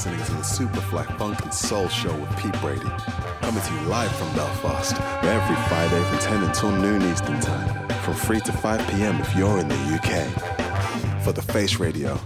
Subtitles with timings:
[0.00, 2.88] Listening to the Superfly Funk and Soul Show with Pete Brady.
[3.42, 7.86] Coming to you live from Belfast every Friday from 10 until noon Eastern Time.
[8.00, 9.20] From 3 to 5 p.m.
[9.20, 11.22] if you're in the UK.
[11.22, 12.18] For the Face Radio,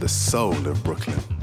[0.00, 1.41] the soul of Brooklyn.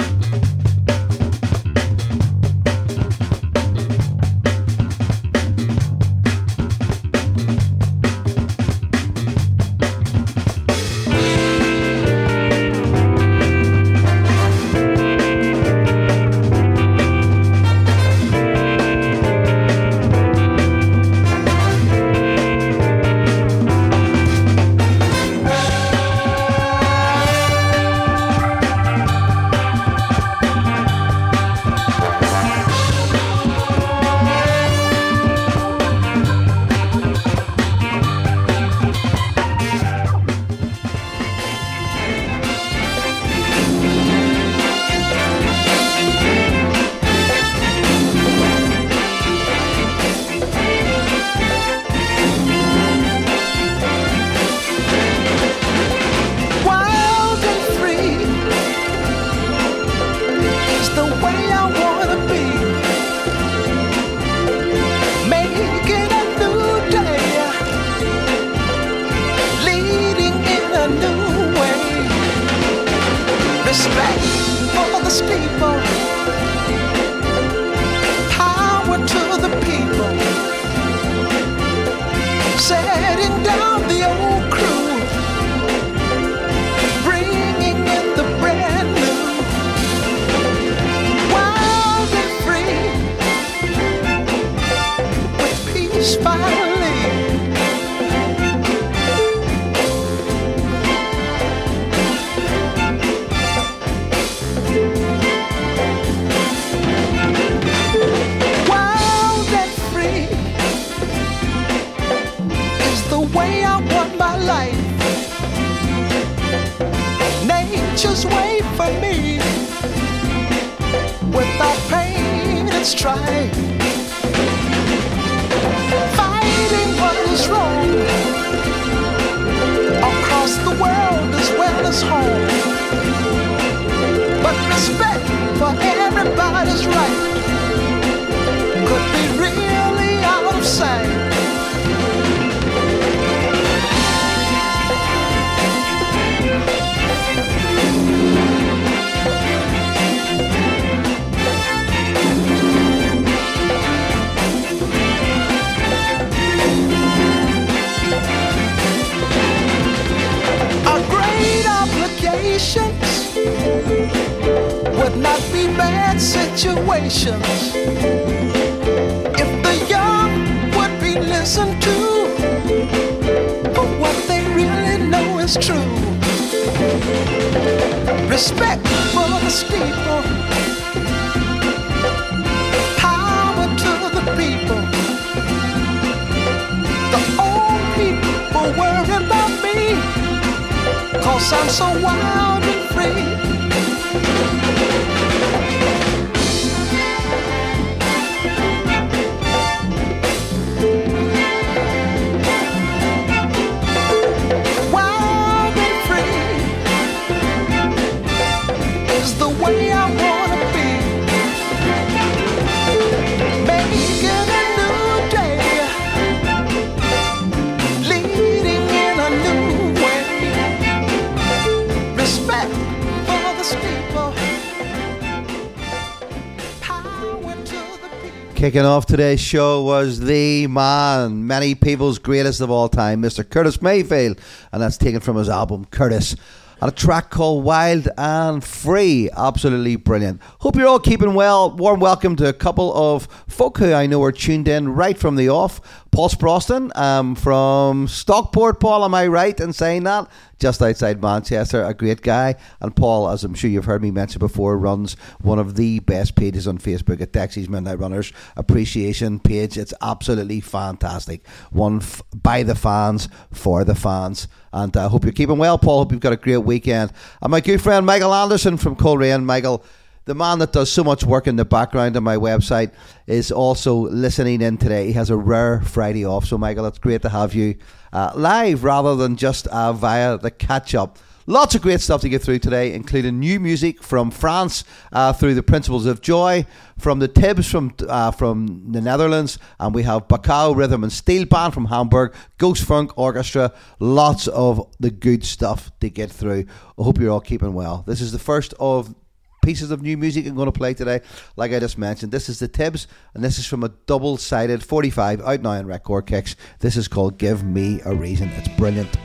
[229.00, 233.50] Off today's show was the man, many people's greatest of all time, Mr.
[233.50, 234.42] Curtis Mayfield,
[234.74, 236.36] and that's taken from his album Curtis.
[236.82, 239.30] And a track called Wild and Free.
[239.38, 240.42] Absolutely brilliant.
[240.60, 241.72] Hope you're all keeping well.
[241.72, 245.38] Warm welcome to a couple of folk who I know are tuned in right from
[245.38, 245.80] the off.
[246.12, 248.82] Paul Sproston um, from Stockport.
[248.82, 250.30] Paul, am I right in saying that?
[250.60, 252.56] Just outside Manchester, a great guy.
[252.82, 256.36] And Paul, as I'm sure you've heard me mention before, runs one of the best
[256.36, 259.78] pages on Facebook at Dexy's Midnight Runners Appreciation page.
[259.78, 261.48] It's absolutely fantastic.
[261.72, 264.48] One f- by the fans, for the fans.
[264.72, 266.00] And I uh, hope you're keeping well, Paul.
[266.00, 267.12] Hope you've got a great weekend.
[267.42, 269.46] And my good friend Michael Anderson from Coleraine.
[269.46, 269.84] Michael,
[270.26, 272.92] the man that does so much work in the background on my website
[273.26, 275.08] is also listening in today.
[275.08, 276.46] He has a rare Friday off.
[276.46, 277.76] So, Michael, it's great to have you
[278.14, 281.18] uh, live rather than just uh, via the catch up.
[281.50, 285.56] Lots of great stuff to get through today, including new music from France uh, through
[285.56, 286.68] the Principles of Joy,
[287.00, 291.46] from the Tibbs from uh, from the Netherlands, and we have Bacao Rhythm and Steel
[291.46, 293.74] Band from Hamburg, Ghost Funk Orchestra.
[294.00, 296.66] Lots of the good stuff to get through.
[297.00, 298.04] I hope you're all keeping well.
[298.06, 299.16] This is the first of
[299.62, 301.22] pieces of new music I'm going to play today.
[301.56, 304.84] Like I just mentioned, this is the Tibbs, and this is from a double sided
[304.84, 306.56] 45 out now in Record Kicks.
[306.80, 308.50] This is called Give Me a Reason.
[308.50, 309.18] It's brilliant.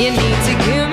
[0.00, 0.89] You need to give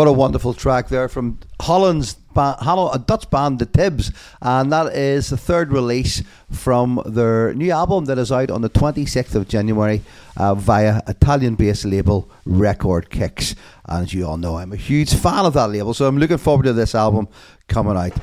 [0.00, 4.72] What a wonderful track there from Holland's ba- Holland, a Dutch band, The Tibbs, and
[4.72, 9.34] that is the third release from their new album that is out on the 26th
[9.34, 10.00] of January
[10.38, 13.54] uh, via Italian-based label Record Kicks.
[13.84, 16.38] And as you all know, I'm a huge fan of that label, so I'm looking
[16.38, 17.28] forward to this album
[17.68, 18.14] coming out.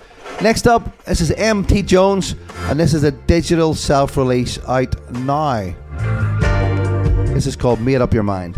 [0.42, 2.34] Next up, this is MT Jones,
[2.70, 5.76] and this is a digital self-release out now.
[7.36, 8.58] This is called Made Up Your Mind.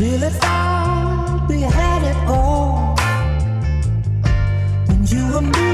[0.00, 2.94] Really thought we had it all?
[4.86, 5.67] When you and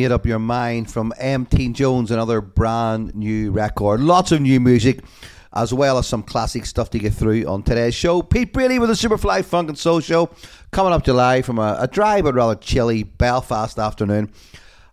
[0.00, 4.00] Made Up Your Mind from MT Jones, another brand new record.
[4.00, 5.04] Lots of new music,
[5.52, 8.22] as well as some classic stuff to get through on today's show.
[8.22, 10.30] Pete Brady with the Superfly Funk and Soul Show,
[10.70, 14.32] coming up July from a, a dry but rather chilly Belfast afternoon.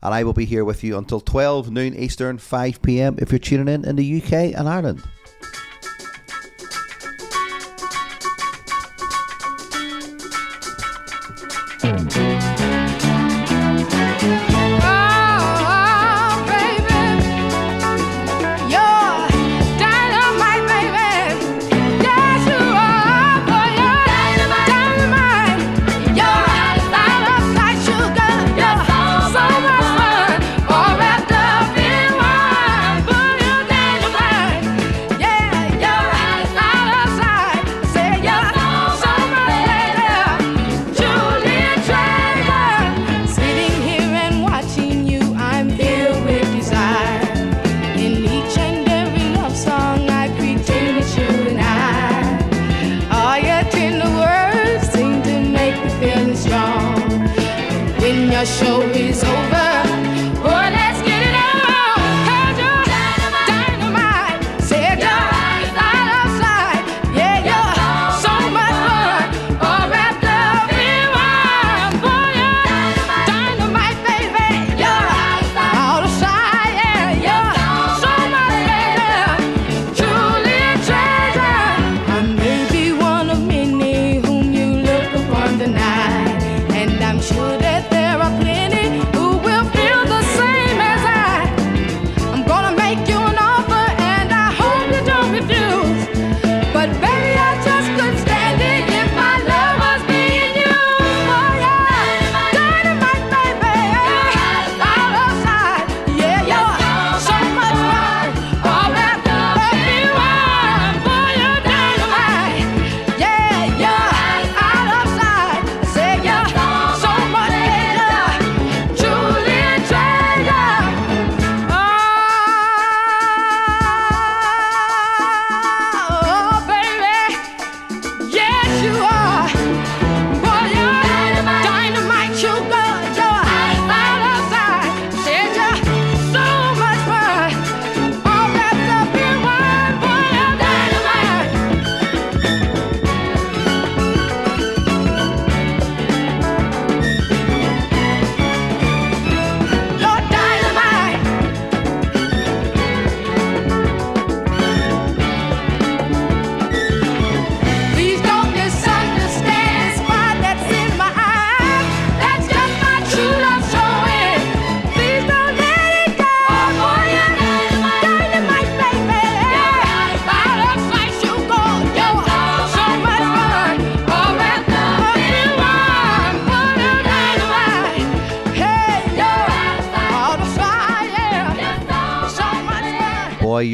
[0.03, 3.39] And I will be here with you until 12 noon Eastern, 5 pm if you're
[3.39, 5.03] tuning in in the UK and Ireland.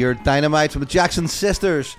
[0.04, 1.96] Boy, you're dynamite from the Jackson Sisters.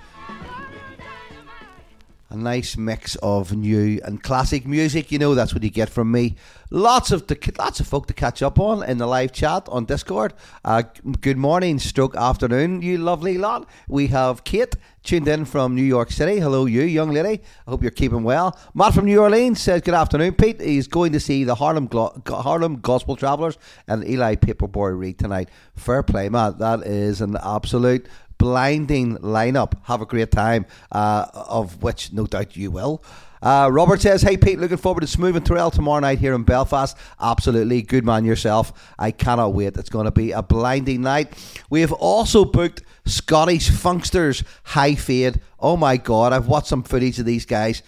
[2.46, 5.10] Nice mix of new and classic music.
[5.10, 6.36] You know that's what you get from me.
[6.70, 7.24] Lots of
[7.58, 10.32] lots of folk to catch up on in the live chat on Discord.
[10.64, 10.84] Uh,
[11.20, 13.68] good morning, stroke afternoon, you lovely lot.
[13.88, 16.38] We have Kate tuned in from New York City.
[16.38, 17.42] Hello, you young lady.
[17.66, 18.56] I hope you're keeping well.
[18.74, 20.34] Matt from New Orleans says good afternoon.
[20.34, 25.18] Pete He's going to see the Harlem Glo- Harlem Gospel Travelers and Eli Paperboy Reed
[25.18, 25.48] tonight.
[25.74, 26.58] Fair play, Matt.
[26.58, 29.72] That is an absolute blinding lineup.
[29.84, 33.02] Have a great time, uh, of which no doubt you will.
[33.42, 36.42] Uh, Robert says, Hey Pete, looking forward to Smoove and Turrell tomorrow night here in
[36.42, 36.96] Belfast.
[37.20, 37.82] Absolutely.
[37.82, 38.94] Good man yourself.
[38.98, 39.76] I cannot wait.
[39.76, 41.34] It's going to be a blinding night.
[41.70, 45.40] We have also booked Scottish Funksters Hi-Fade.
[45.60, 47.82] Oh my God, I've watched some footage of these guys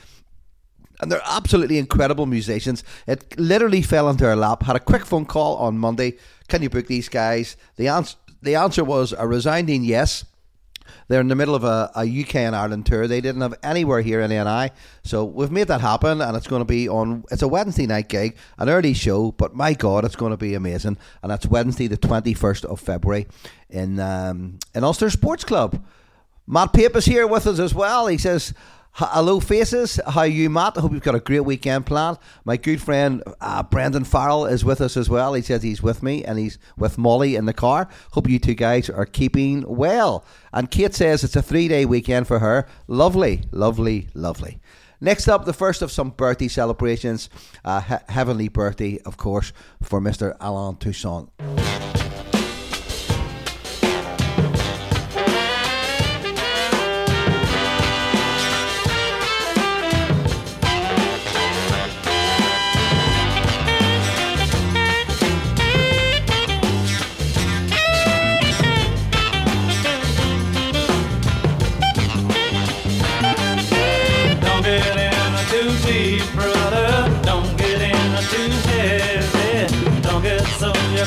[1.00, 2.82] and they're absolutely incredible musicians.
[3.06, 4.62] It literally fell into our lap.
[4.64, 6.18] Had a quick phone call on Monday.
[6.48, 7.56] Can you book these guys?
[7.76, 10.24] The answer, the answer was a resounding yes.
[11.08, 13.06] They're in the middle of a, a UK and Ireland tour.
[13.06, 14.70] They didn't have anywhere here in ANI,
[15.02, 17.24] so we've made that happen, and it's going to be on.
[17.30, 20.54] It's a Wednesday night gig, an early show, but my God, it's going to be
[20.54, 20.98] amazing.
[21.22, 23.26] And that's Wednesday, the twenty first of February,
[23.70, 25.82] in um, in Ulster Sports Club.
[26.50, 28.06] Matt Pape is here with us as well.
[28.06, 28.54] He says, "H-
[29.00, 30.00] Hello, faces.
[30.08, 30.76] How you, Matt?
[30.76, 32.18] I hope you've got a great weekend planned.
[32.44, 35.34] My good friend uh, Brendan Farrell is with us as well.
[35.34, 37.88] He says he's with me and he's with Molly in the car.
[38.10, 40.24] Hope you two guys are keeping well.
[40.52, 42.66] And Kate says it's a three day weekend for her.
[42.88, 44.58] Lovely, lovely, lovely.
[45.00, 47.30] Next up, the first of some birthday celebrations.
[47.64, 50.36] Uh, he- heavenly birthday, of course, for Mr.
[50.40, 51.28] Allen Toussaint.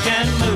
[0.04, 0.51] Can move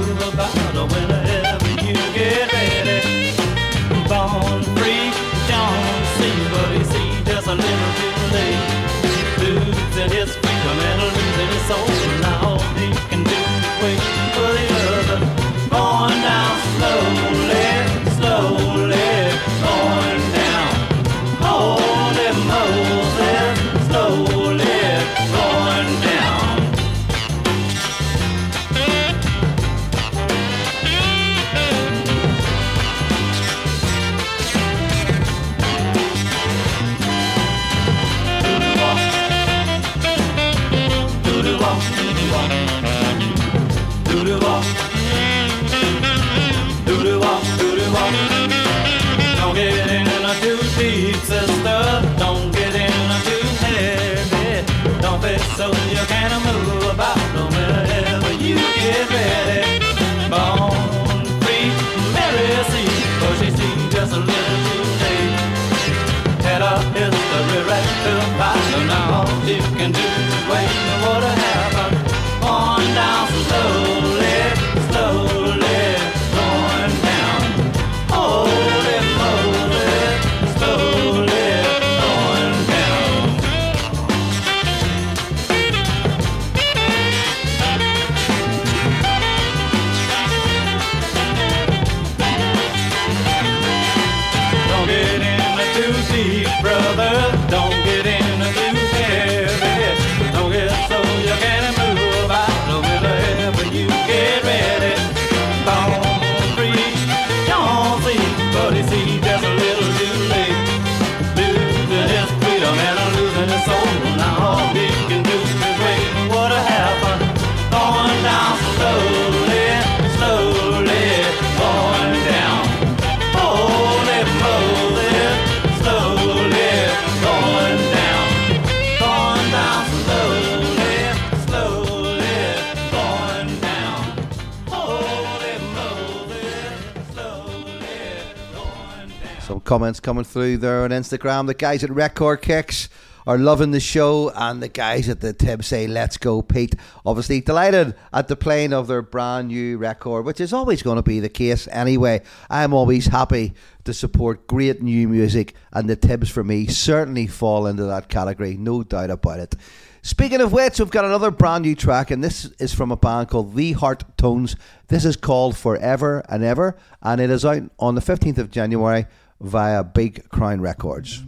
[140.16, 141.46] coming through there on Instagram.
[141.46, 142.88] The guys at Record Kicks
[143.28, 146.74] are loving the show, and the guys at the Tib say, Let's go, Pete.
[147.06, 151.02] Obviously, delighted at the playing of their brand new record, which is always going to
[151.02, 152.22] be the case anyway.
[152.50, 157.68] I'm always happy to support great new music, and the Tibbs for me certainly fall
[157.68, 159.56] into that category, no doubt about it.
[160.02, 163.28] Speaking of which, we've got another brand new track, and this is from a band
[163.28, 164.56] called The Heart Tones.
[164.88, 169.08] This is called Forever and Ever, and it is out on the 15th of January
[169.40, 171.22] via Big Crown Records.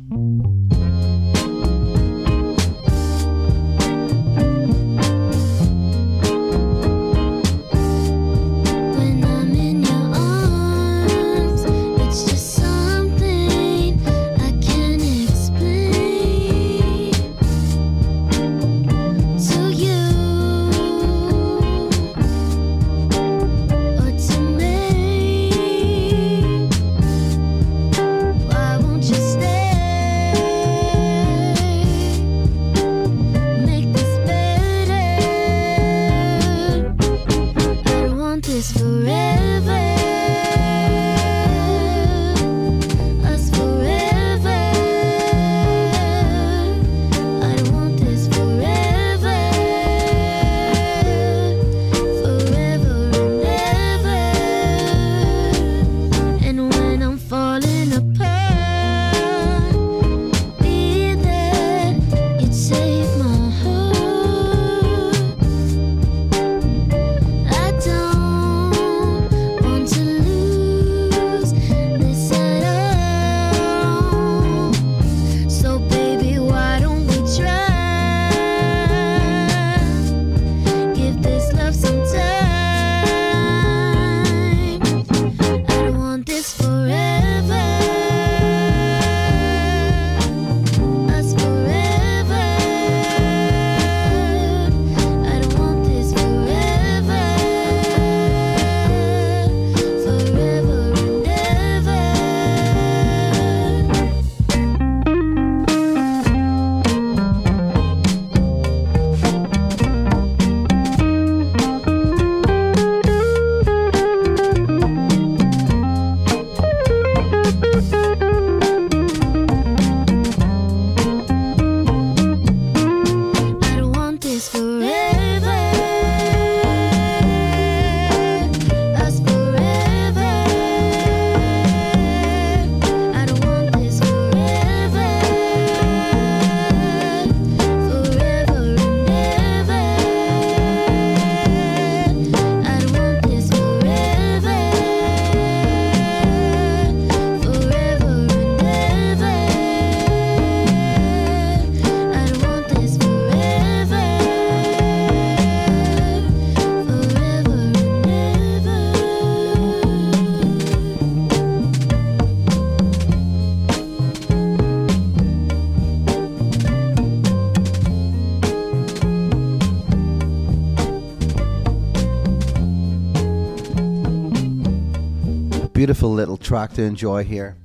[176.07, 177.57] Little track to enjoy here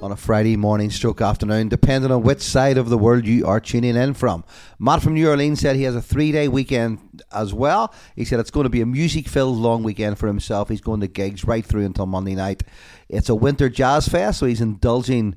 [0.00, 3.60] on a Friday morning stroke afternoon, depending on which side of the world you are
[3.60, 4.44] tuning in from.
[4.78, 7.92] Matt from New Orleans said he has a three day weekend as well.
[8.14, 10.68] He said it's going to be a music filled long weekend for himself.
[10.68, 12.62] He's going to gigs right through until Monday night.
[13.08, 15.36] It's a winter jazz fest, so he's indulging,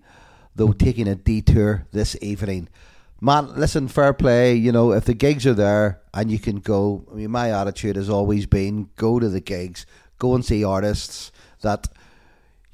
[0.55, 2.69] though taking a detour this evening.
[3.19, 4.55] Matt, listen, fair play.
[4.55, 7.95] You know, if the gigs are there and you can go, I mean, my attitude
[7.95, 9.85] has always been go to the gigs,
[10.17, 11.87] go and see artists that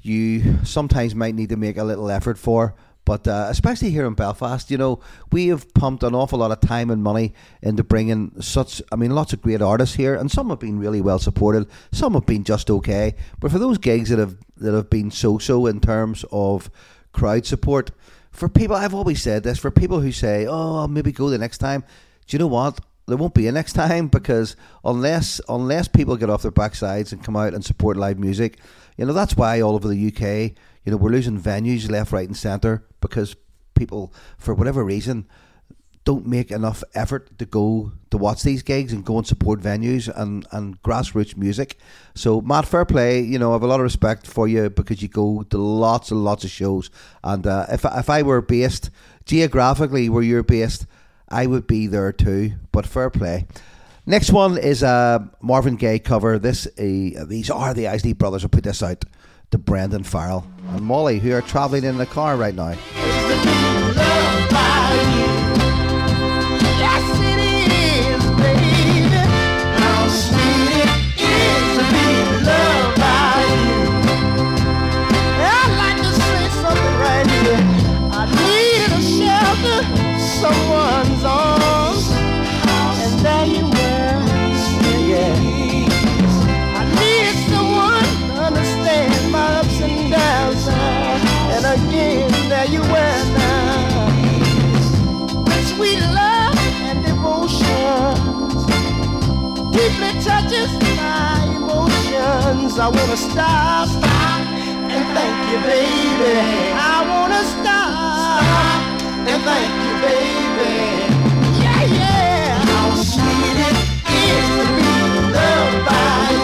[0.08, 2.74] you sometimes might need to make a little effort for.
[3.08, 5.00] But uh, especially here in Belfast, you know,
[5.32, 9.12] we have pumped an awful lot of time and money into bringing such, I mean,
[9.12, 12.44] lots of great artists here, and some have been really well supported, some have been
[12.44, 13.14] just okay.
[13.40, 16.70] But for those gigs that have that have been so-so in terms of
[17.12, 17.92] crowd support,
[18.30, 21.38] for people, I've always said this, for people who say, "Oh, I'll maybe go the
[21.38, 21.84] next time,"
[22.26, 22.78] do you know what?
[23.06, 27.24] There won't be a next time because unless unless people get off their backsides and
[27.24, 28.58] come out and support live music,
[28.98, 32.26] you know that's why all over the UK, you know, we're losing venues left, right,
[32.26, 33.36] and centre because
[33.74, 35.26] people, for whatever reason,
[36.04, 40.08] don't make enough effort to go to watch these gigs and go and support venues
[40.16, 41.76] and, and grassroots music.
[42.14, 43.20] So, Matt, fair play.
[43.20, 46.10] You know, I have a lot of respect for you because you go to lots
[46.10, 46.90] and lots of shows.
[47.22, 48.90] And uh, if, if I were based
[49.26, 50.86] geographically where you're based,
[51.28, 52.52] I would be there too.
[52.72, 53.46] But fair play.
[54.08, 56.38] Next one is a Marvin Gaye cover.
[56.38, 59.04] This uh, These are the Isley Brothers who put this out
[59.50, 62.74] to Brendan Farrell and Molly, who are travelling in the car right now.
[102.68, 104.40] things I wanna stop, stop
[104.92, 106.38] and thank you, baby.
[106.74, 108.82] I wanna stop, stop
[109.28, 110.74] and thank you, baby.
[111.62, 112.58] Yeah, yeah.
[112.70, 113.76] How sweet it
[114.28, 114.90] is to be
[115.32, 116.37] loved by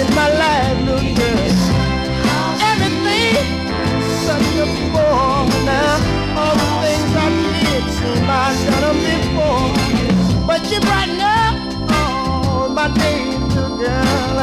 [0.00, 0.78] In my life.
[2.70, 3.36] Everything,
[4.26, 6.38] such a bore now.
[6.40, 7.28] All the things I
[7.62, 10.46] did seem I've done them before.
[10.46, 11.54] But you brighten up
[11.92, 14.38] all my days, little girl.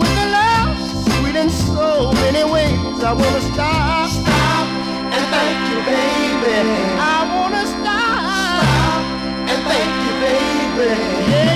[0.00, 4.66] With love, sweet so many ways, I wanna stop, stop,
[5.14, 6.56] and thank you, baby.
[6.98, 9.02] I wanna stop, stop,
[9.50, 10.90] and thank you, baby.
[11.30, 11.53] Yeah.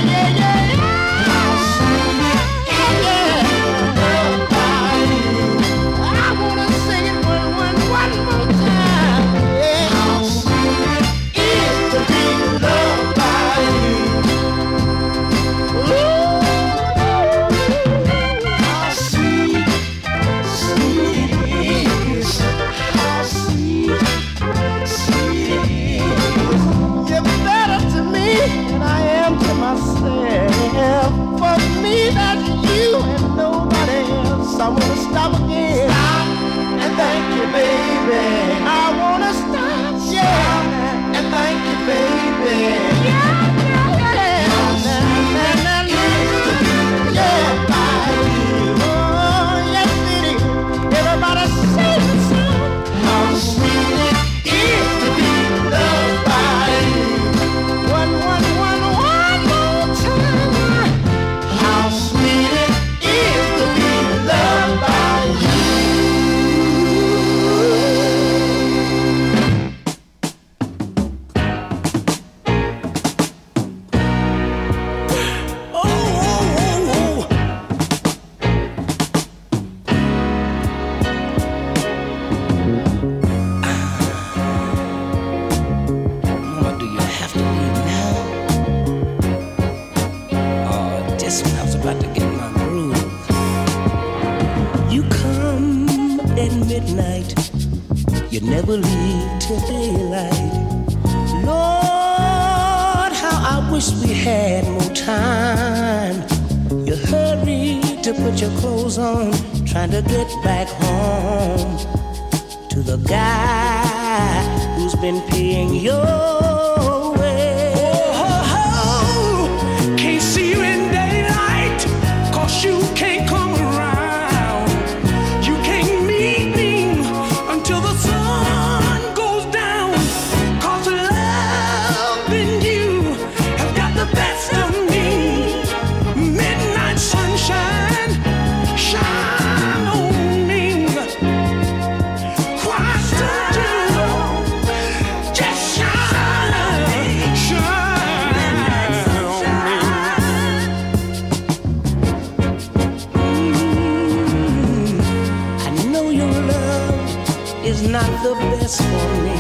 [157.91, 159.37] not the best for me.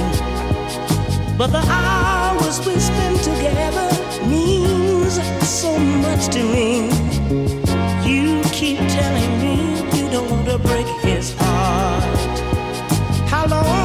[1.36, 3.88] But the hours we spend together
[4.26, 5.14] means
[5.46, 6.88] so much to me.
[8.08, 9.54] You keep telling me
[9.98, 12.38] you don't want to break his heart.
[13.28, 13.77] How long?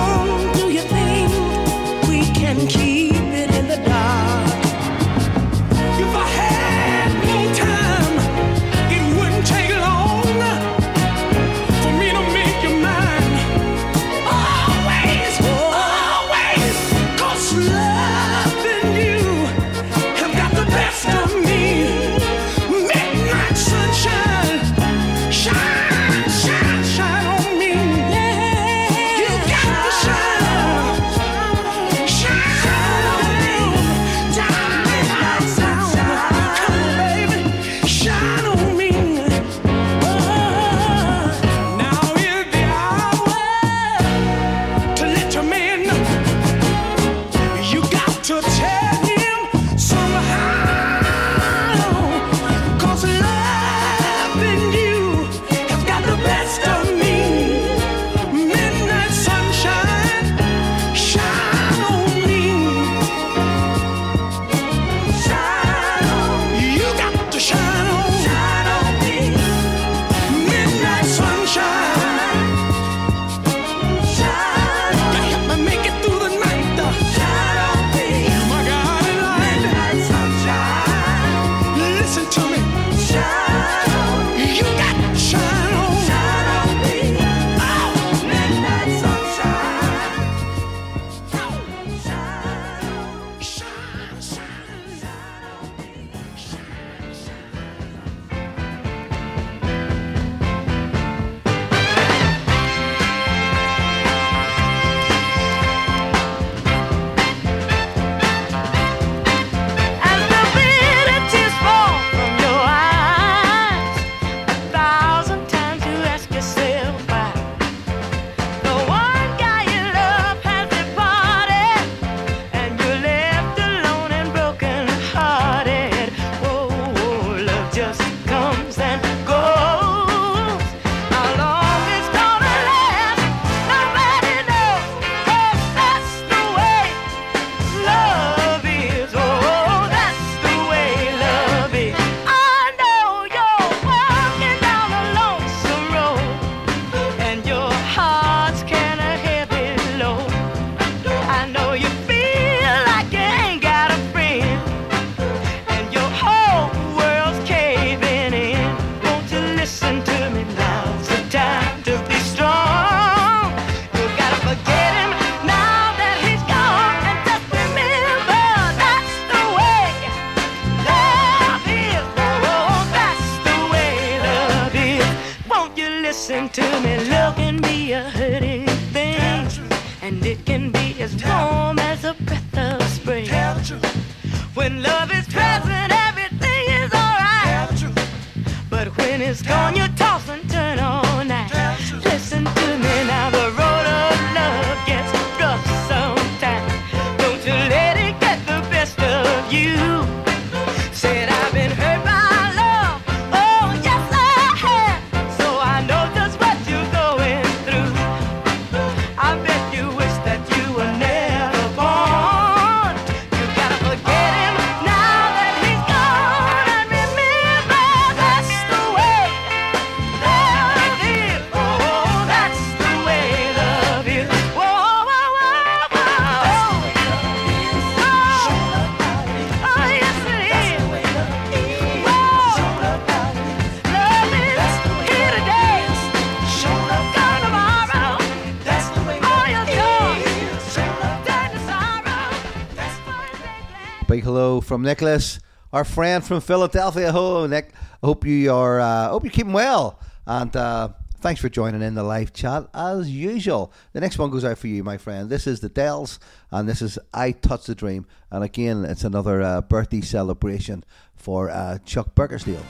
[244.83, 245.39] Nicholas,
[245.71, 247.11] our friend from Philadelphia.
[247.11, 247.71] Hello, Nick.
[248.03, 248.79] Hope you are.
[248.79, 253.09] Uh, hope you're keeping well, and uh, thanks for joining in the live chat as
[253.09, 253.71] usual.
[253.93, 255.29] The next one goes out for you, my friend.
[255.29, 256.19] This is the Dells,
[256.51, 260.83] and this is "I Touch the Dream." And again, it's another uh, birthday celebration
[261.15, 262.63] for uh, Chuck Burkersdale.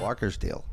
[0.00, 0.64] Barkersdale.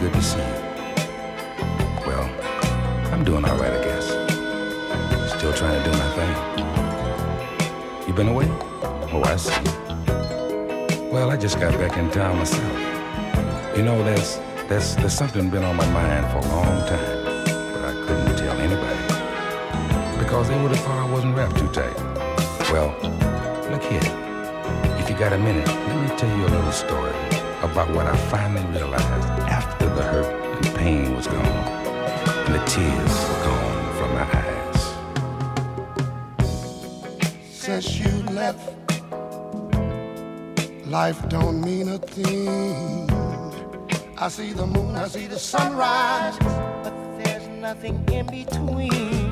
[0.00, 0.44] Good to see you.
[2.06, 2.24] Well,
[3.12, 4.06] I'm doing all right, I guess.
[5.36, 6.34] Still trying to do my thing.
[8.08, 8.48] You been away?
[9.12, 9.52] Oh, I see.
[11.12, 13.76] Well, I just got back in town myself.
[13.76, 14.38] You know, there's
[14.70, 17.44] there's there's something been on my mind for a long time,
[17.74, 19.04] but I couldn't tell anybody
[20.18, 21.96] because they would have thought I wasn't wrapped too tight.
[22.72, 22.96] Well,
[23.70, 24.00] look here.
[24.98, 27.12] If you got a minute, let me tell you a little story
[27.62, 29.49] about what I finally realized
[30.00, 31.36] the hurt and pain was gone
[32.46, 34.80] and the tears were gone from my eyes.
[37.52, 38.66] Since you left,
[40.86, 43.10] life don't mean a thing.
[44.16, 49.30] I see the moon, I see the sunrise, but there's nothing in between.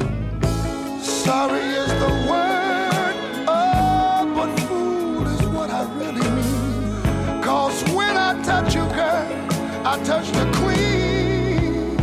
[1.00, 3.16] Sorry is the word,
[3.48, 7.42] oh, but fool is what I really mean.
[7.42, 9.47] Cause when I touch you, girl,
[9.84, 11.98] I touch the queen.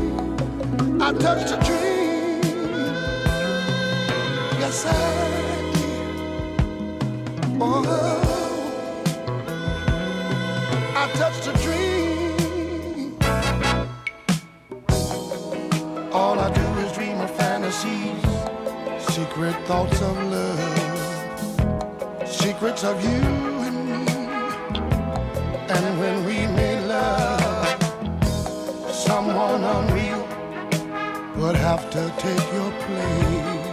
[1.01, 2.41] I touch the dream.
[4.59, 4.91] Yes, I
[5.73, 6.01] did.
[7.61, 7.84] Oh,
[10.95, 13.17] I touch the dream.
[16.11, 18.23] All I do is dream of fantasies,
[19.13, 21.09] secret thoughts of love,
[22.28, 23.21] secrets of you
[23.67, 24.05] and me.
[25.69, 26.44] And when we
[29.64, 30.24] unreal
[31.38, 33.64] would have to take your place.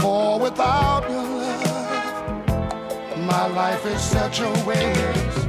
[0.00, 2.46] For without your love,
[3.18, 5.48] my life is such a waste.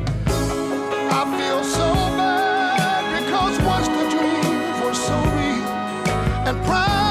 [1.20, 5.68] I feel so bad because once the dreams were so real,
[6.48, 7.03] and pride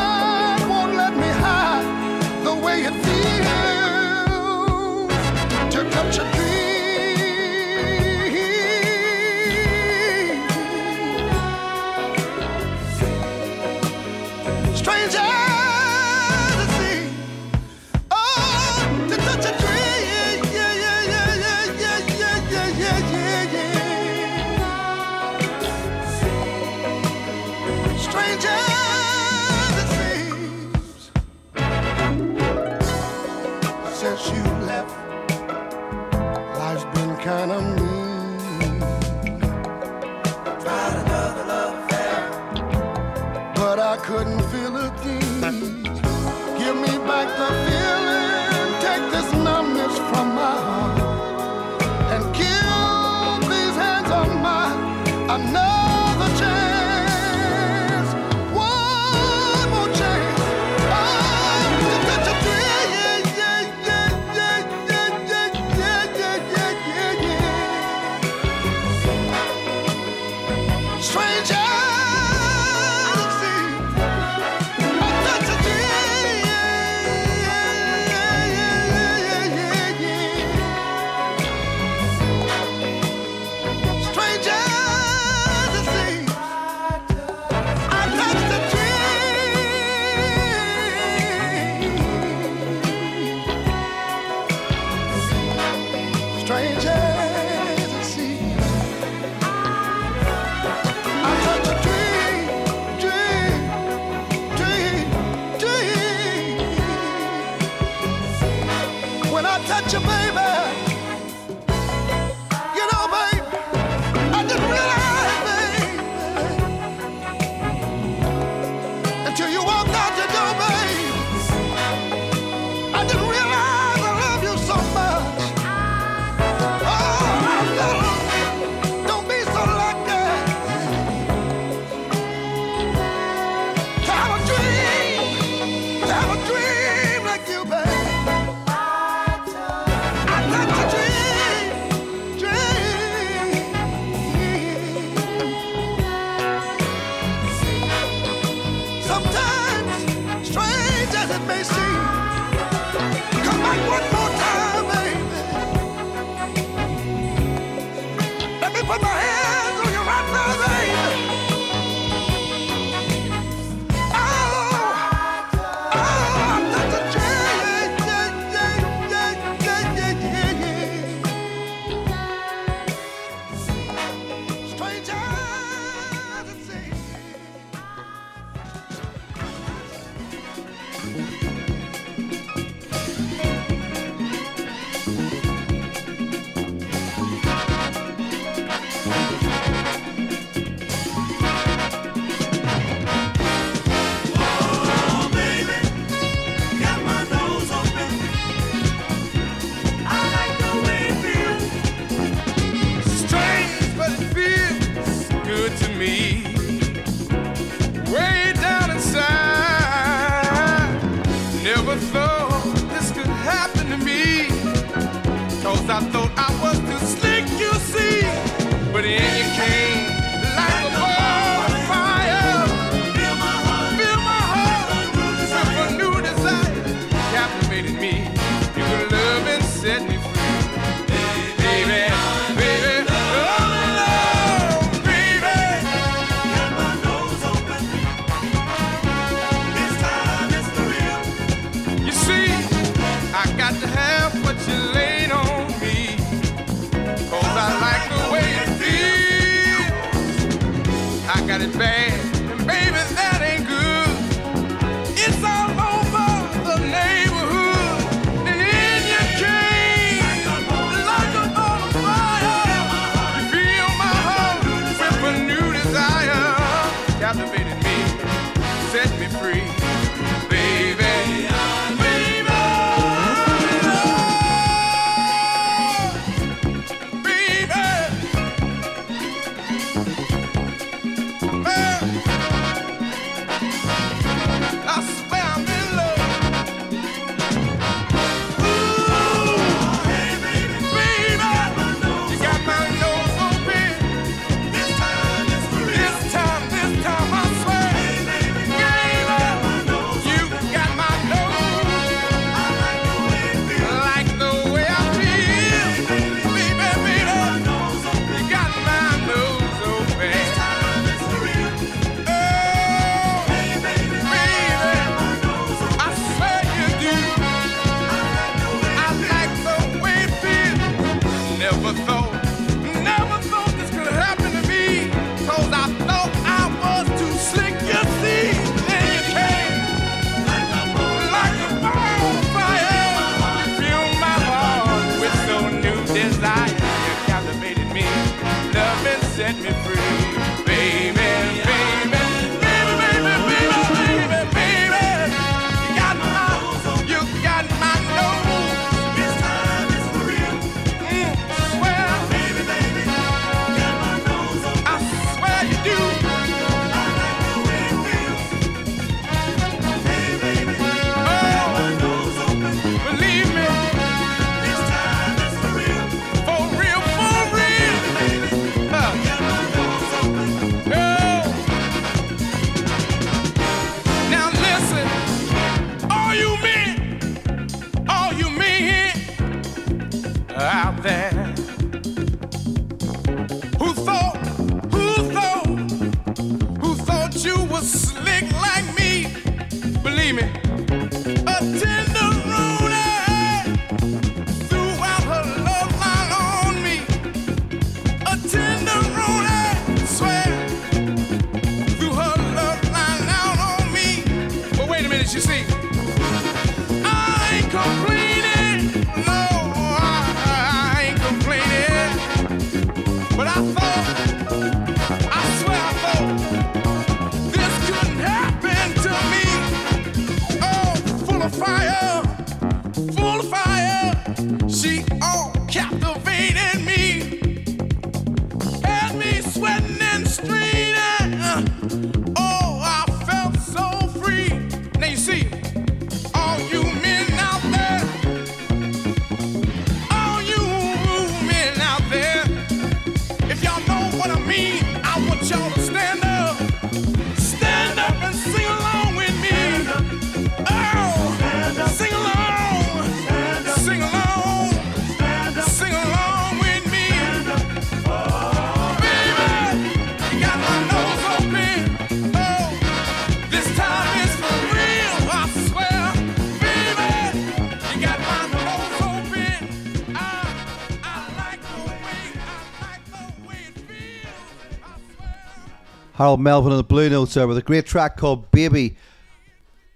[476.23, 478.95] Harold Melvin on the Blue Notes there with a great track called Baby.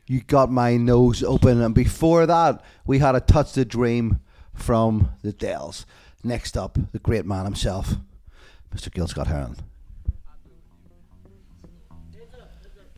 [0.09, 1.63] You got my nose open.
[1.63, 4.19] And before that, we had a Touch the Dream
[4.53, 5.87] from the Dells.
[6.25, 7.95] Next up, the great man himself,
[8.75, 8.93] Mr.
[8.93, 9.55] Gil Scott Heron.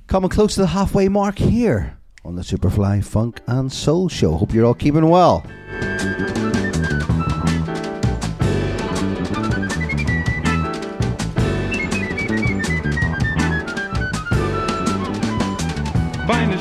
[0.07, 4.37] Coming close to the halfway mark here on the Superfly Funk and Soul Show.
[4.37, 5.45] Hope you're all keeping well.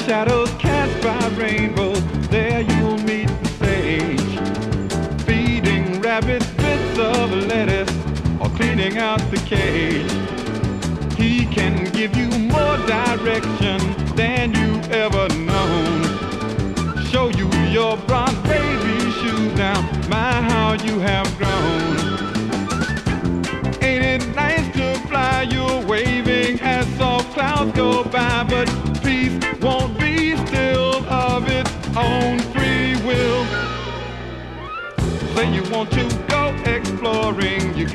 [0.08, 2.02] Shadows cast by rainbows.
[2.30, 5.24] There you'll meet the sage.
[5.24, 7.94] Feeding rabbits bits of lettuce
[8.40, 10.10] or cleaning out the cage.
[11.18, 13.67] He can give you more direction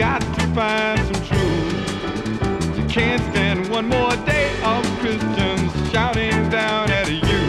[0.02, 2.76] got to find some truth.
[2.76, 7.42] You can't stand one more day of Christians shouting down at you.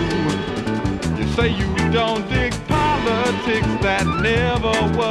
[1.17, 5.02] You say you don't dig politics, that never was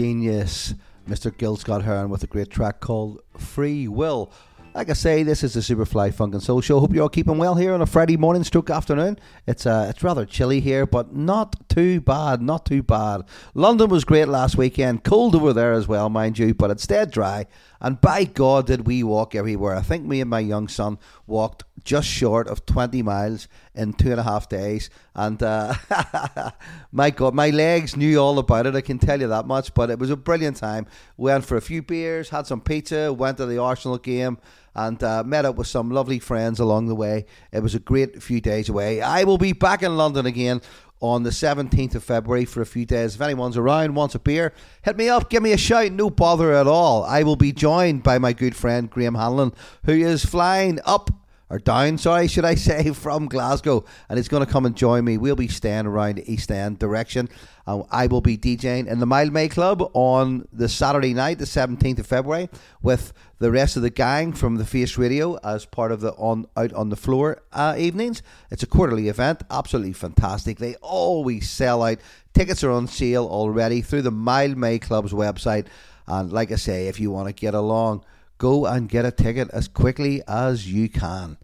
[0.00, 0.72] genius,
[1.06, 1.36] Mr.
[1.36, 4.32] Gil Scott Heron, with a great track called Free Will.
[4.74, 6.80] Like I say, this is the Superfly Funk and Soul Show.
[6.80, 9.18] Hope you're all keeping well here on a Friday morning, stroke afternoon.
[9.46, 13.22] It's uh, it's rather chilly here, but not too bad, not too bad.
[13.54, 17.10] London was great last weekend, cold over there as well, mind you, but it stayed
[17.10, 17.46] dry.
[17.80, 19.74] And by God, did we walk everywhere.
[19.74, 24.10] I think me and my young son walked just short of 20 miles in two
[24.10, 24.90] and a half days.
[25.14, 25.72] And uh,
[26.92, 29.72] my God, my legs knew all about it, I can tell you that much.
[29.72, 30.86] But it was a brilliant time.
[31.16, 34.36] Went for a few beers, had some pizza, went to the Arsenal game,
[34.74, 37.24] and uh, met up with some lovely friends along the way.
[37.52, 39.00] It was a great few days away.
[39.00, 40.60] I will be back in London again
[41.00, 43.14] on the 17th of February for a few days.
[43.14, 46.52] If anyone's around, wants a beer, hit me up, give me a shout, no bother
[46.52, 47.04] at all.
[47.04, 49.52] I will be joined by my good friend Graham Hanlon,
[49.84, 51.10] who is flying up
[51.50, 55.04] or down, sorry, should I say, from Glasgow, and he's going to come and join
[55.04, 55.18] me.
[55.18, 57.28] We'll be staying around East End direction.
[57.66, 61.98] Uh, I will be DJing in the Mildmay Club on the Saturday night, the 17th
[61.98, 62.48] of February,
[62.82, 66.46] with the rest of the gang from the Face Radio as part of the on
[66.56, 68.22] out on the floor uh, evenings.
[68.50, 70.58] It's a quarterly event, absolutely fantastic.
[70.58, 71.98] They always sell out.
[72.32, 75.66] Tickets are on sale already through the Mildmay Club's website.
[76.06, 78.04] And like I say, if you want to get along,
[78.40, 81.36] go and get a ticket as quickly as you can.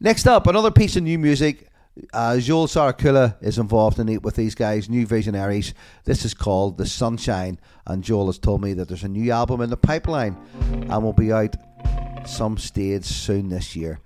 [0.00, 1.68] Next up, another piece of new music.
[2.12, 5.74] Uh, Joel Sarakula is involved in it with these guys, New Visionaries.
[6.04, 9.60] This is called The Sunshine, and Joel has told me that there's a new album
[9.60, 10.38] in the pipeline
[10.72, 11.54] and will be out
[12.26, 14.00] some stage soon this year.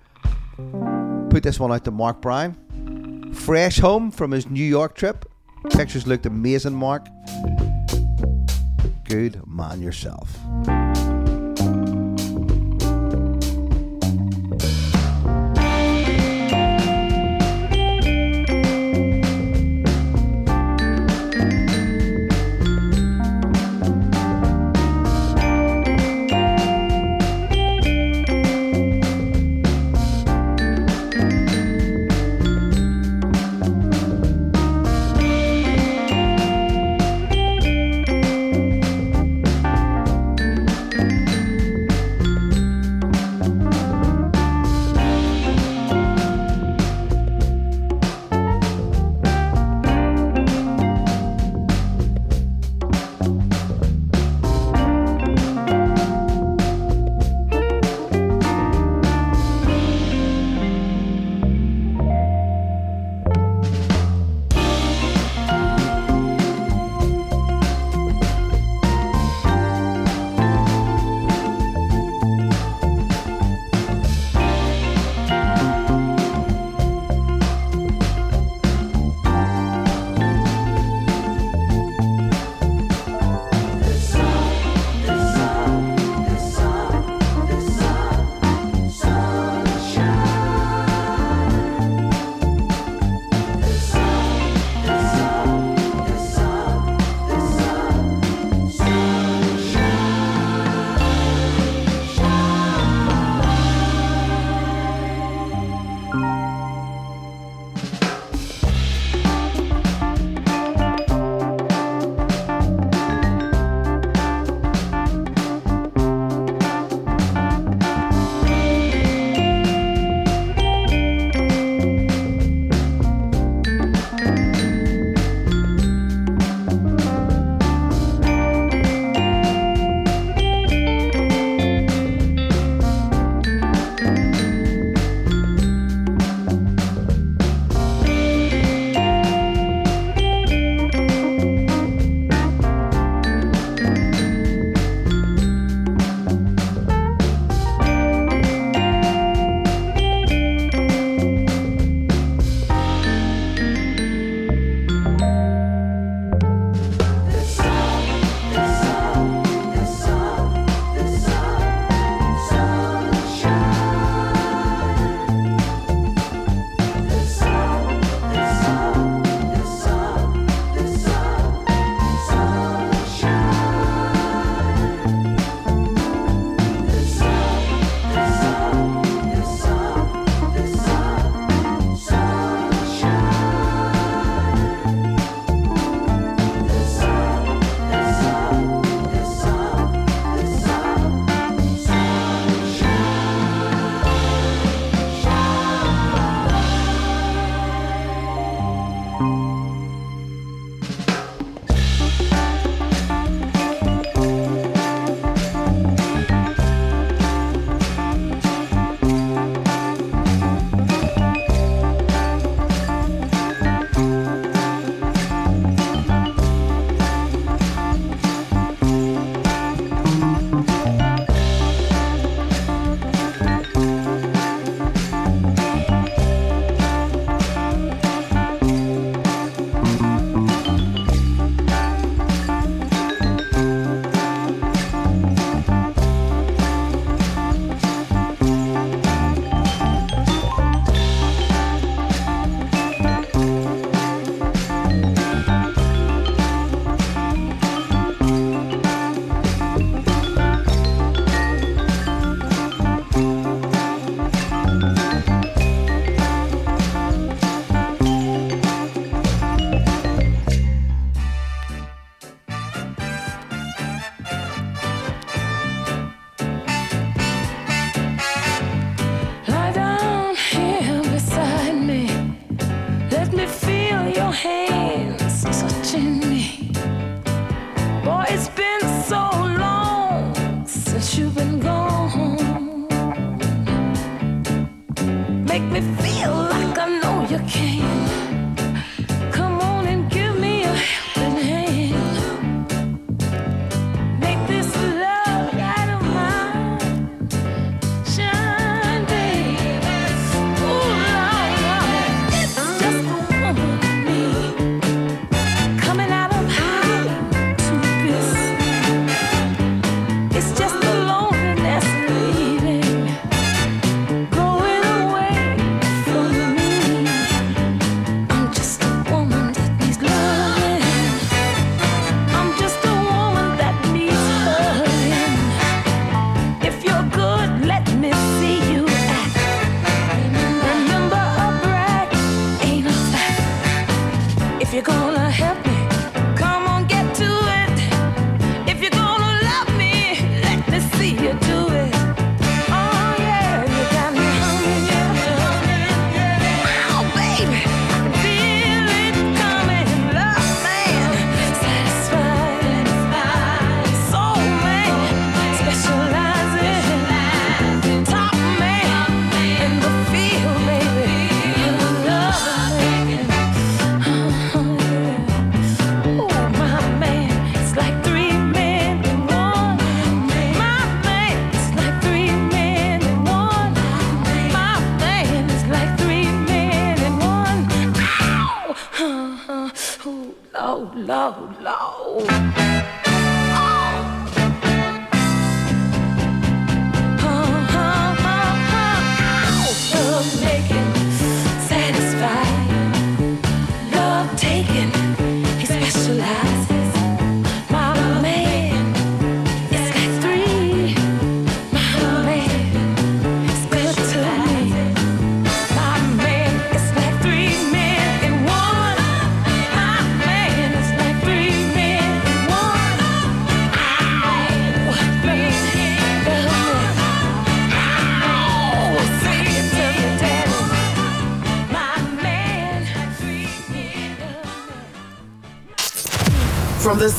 [1.29, 3.31] Put this one out to Mark Brown.
[3.33, 5.31] Fresh home from his New York trip.
[5.69, 7.07] Pictures looked amazing, Mark.
[9.05, 10.37] Good man yourself.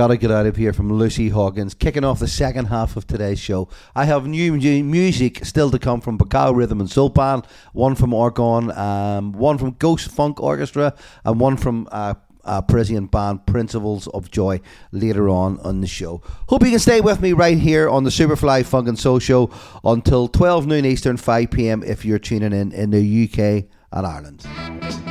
[0.00, 3.38] Gotta get out of here from Lucy Hawkins, kicking off the second half of today's
[3.38, 3.68] show.
[3.94, 7.44] I have new music still to come from Bacao Rhythm and Soul Band,
[7.74, 13.08] one from Orgōne, um, one from Ghost Funk Orchestra, and one from uh, uh, Parisian
[13.08, 16.22] band Principles of Joy later on on the show.
[16.48, 19.50] Hope you can stay with me right here on the Superfly Funk and Soul Show
[19.84, 21.82] until 12 noon Eastern, 5 p.m.
[21.82, 25.09] if you're tuning in in the UK and Ireland.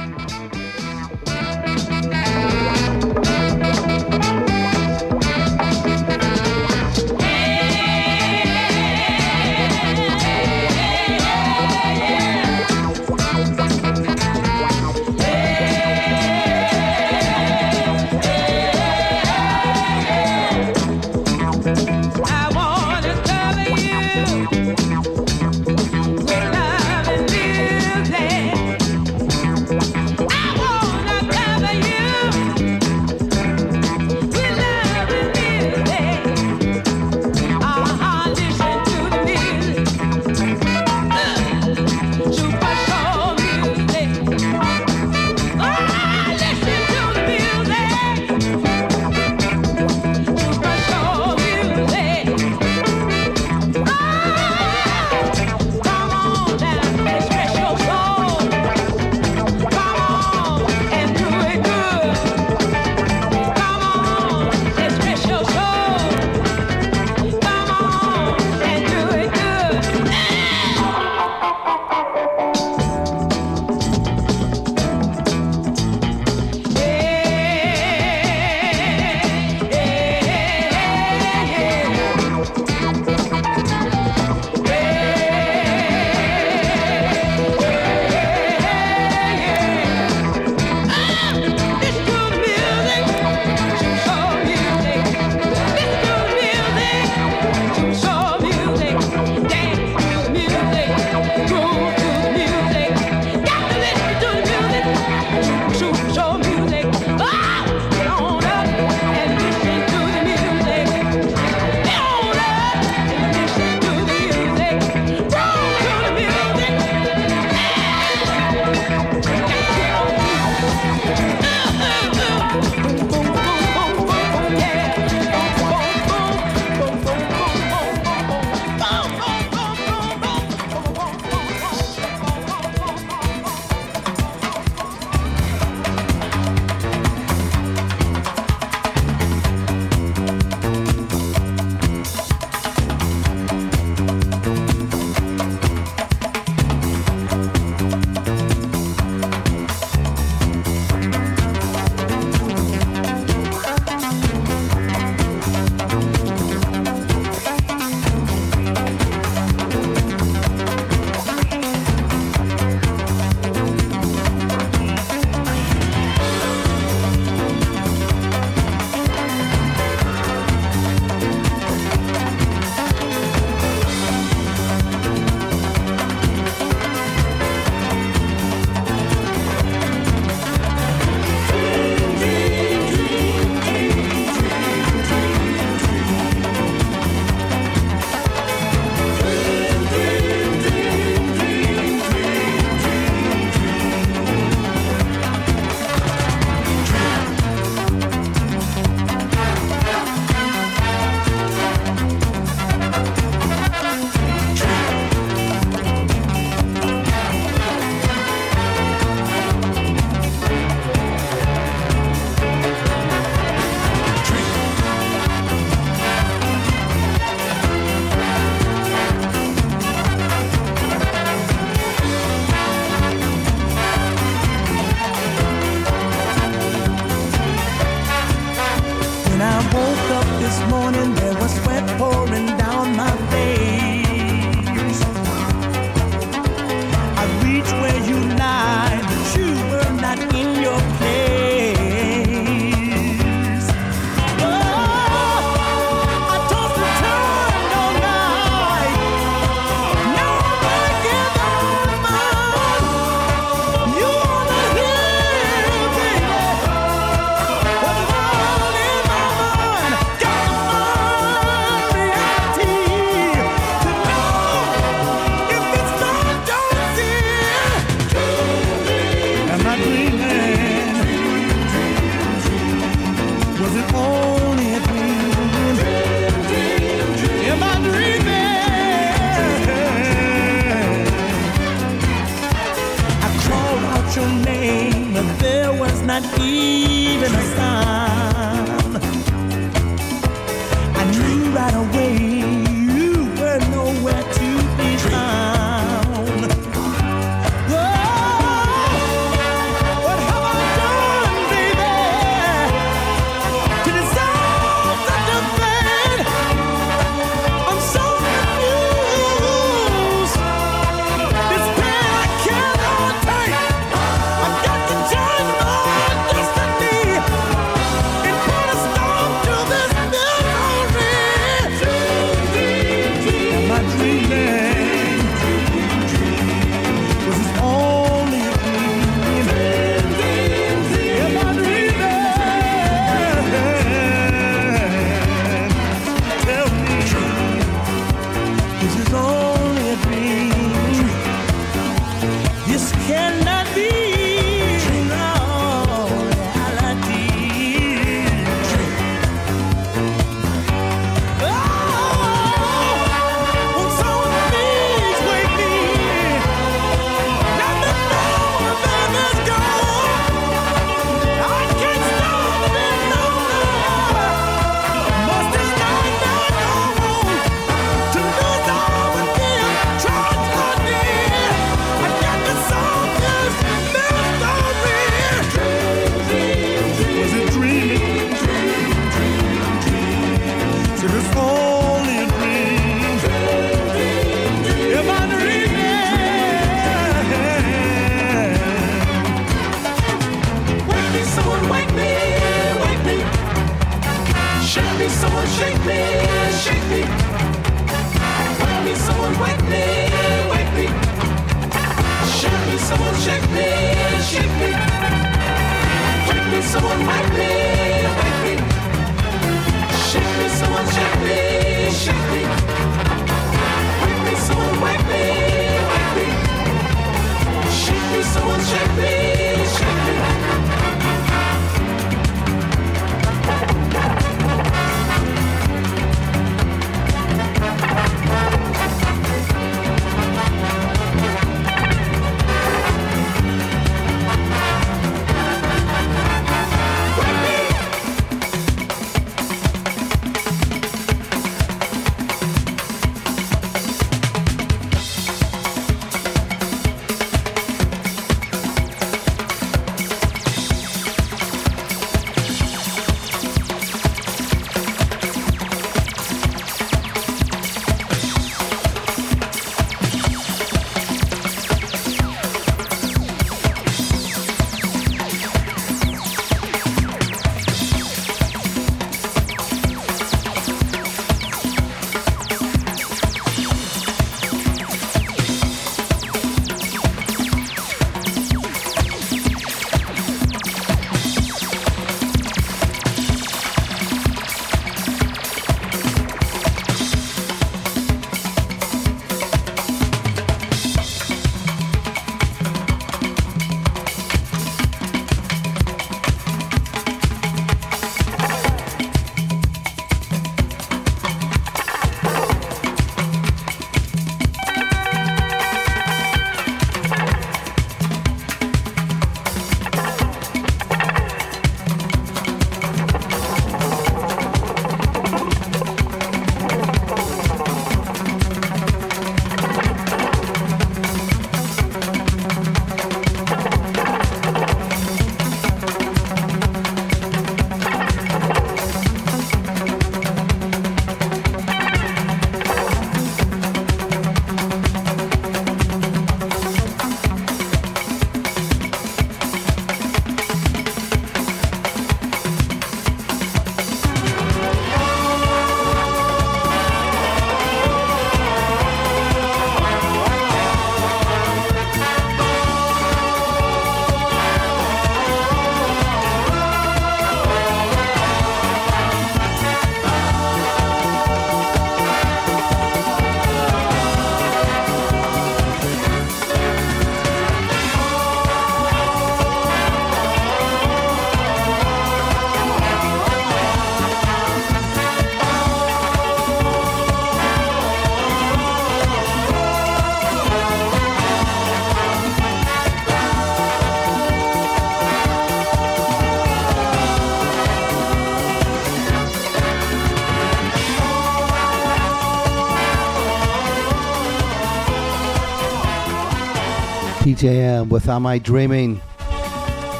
[597.40, 599.00] TJM with Am I Dreaming?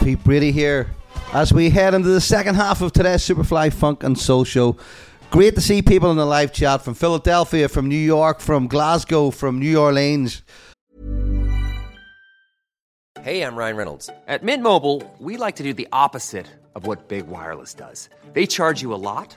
[0.00, 0.88] Pete Brady here
[1.32, 4.76] as we head into the second half of today's Superfly Funk and Soul Show.
[5.32, 9.32] Great to see people in the live chat from Philadelphia, from New York, from Glasgow,
[9.32, 10.42] from New Orleans.
[13.22, 14.08] Hey, I'm Ryan Reynolds.
[14.28, 16.46] At Mint Mobile, we like to do the opposite
[16.76, 18.08] of what Big Wireless does.
[18.34, 19.36] They charge you a lot,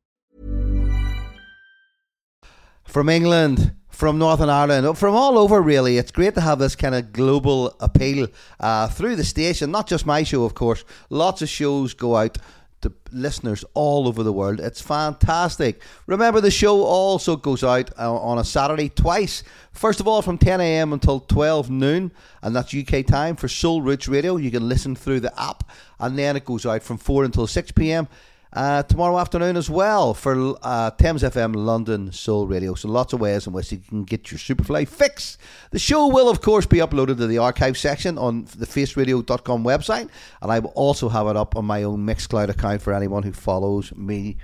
[2.91, 5.97] From England, from Northern Ireland, from all over really.
[5.97, 8.27] It's great to have this kind of global appeal
[8.59, 9.71] uh, through the station.
[9.71, 10.83] Not just my show, of course.
[11.09, 12.37] Lots of shows go out
[12.81, 14.59] to listeners all over the world.
[14.59, 15.81] It's fantastic.
[16.05, 19.43] Remember, the show also goes out uh, on a Saturday twice.
[19.71, 20.91] First of all, from 10 a.m.
[20.91, 22.11] until 12 noon,
[22.41, 24.35] and that's UK time for Soul Roots Radio.
[24.35, 25.63] You can listen through the app,
[25.97, 28.09] and then it goes out from 4 until 6 p.m.
[28.53, 32.73] Uh, tomorrow afternoon as well for uh, Thames FM London Soul Radio.
[32.73, 35.37] So lots of ways in which you can get your Superfly fix.
[35.71, 40.09] The show will, of course, be uploaded to the archive section on the faceradio.com website,
[40.41, 43.31] and I will also have it up on my own Mixcloud account for anyone who
[43.31, 44.35] follows me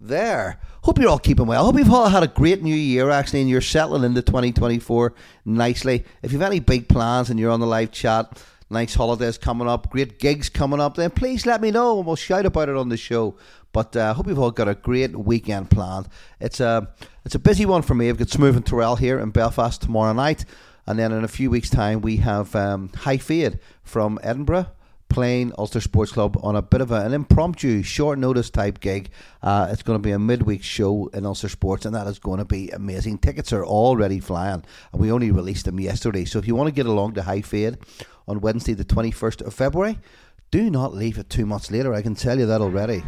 [0.00, 0.60] there.
[0.84, 1.60] Hope you're all keeping well.
[1.60, 5.14] I hope you've all had a great new year, actually, and you're settling into 2024
[5.44, 6.04] nicely.
[6.22, 9.90] If you've any big plans and you're on the live chat, nice holidays coming up,
[9.90, 12.88] great gigs coming up, then please let me know and we'll shout about it on
[12.88, 13.36] the show.
[13.72, 16.08] But I uh, hope you've all got a great weekend planned.
[16.40, 16.88] It's a
[17.24, 18.08] it's a busy one for me.
[18.08, 20.44] I've got Smoove and Turrell here in Belfast tomorrow night,
[20.86, 24.66] and then in a few weeks' time we have um, Hi-Fade from Edinburgh
[25.08, 29.10] playing Ulster Sports Club on a bit of a, an impromptu, short notice type gig.
[29.42, 32.38] Uh, it's going to be a midweek show in Ulster Sports, and that is going
[32.38, 33.18] to be amazing.
[33.18, 36.24] Tickets are already flying, and we only released them yesterday.
[36.24, 37.78] So if you want to get along to Hi-Fade
[38.28, 39.98] on Wednesday, the 21st of February,
[40.50, 41.94] do not leave it too much later.
[41.94, 43.02] I can tell you that already.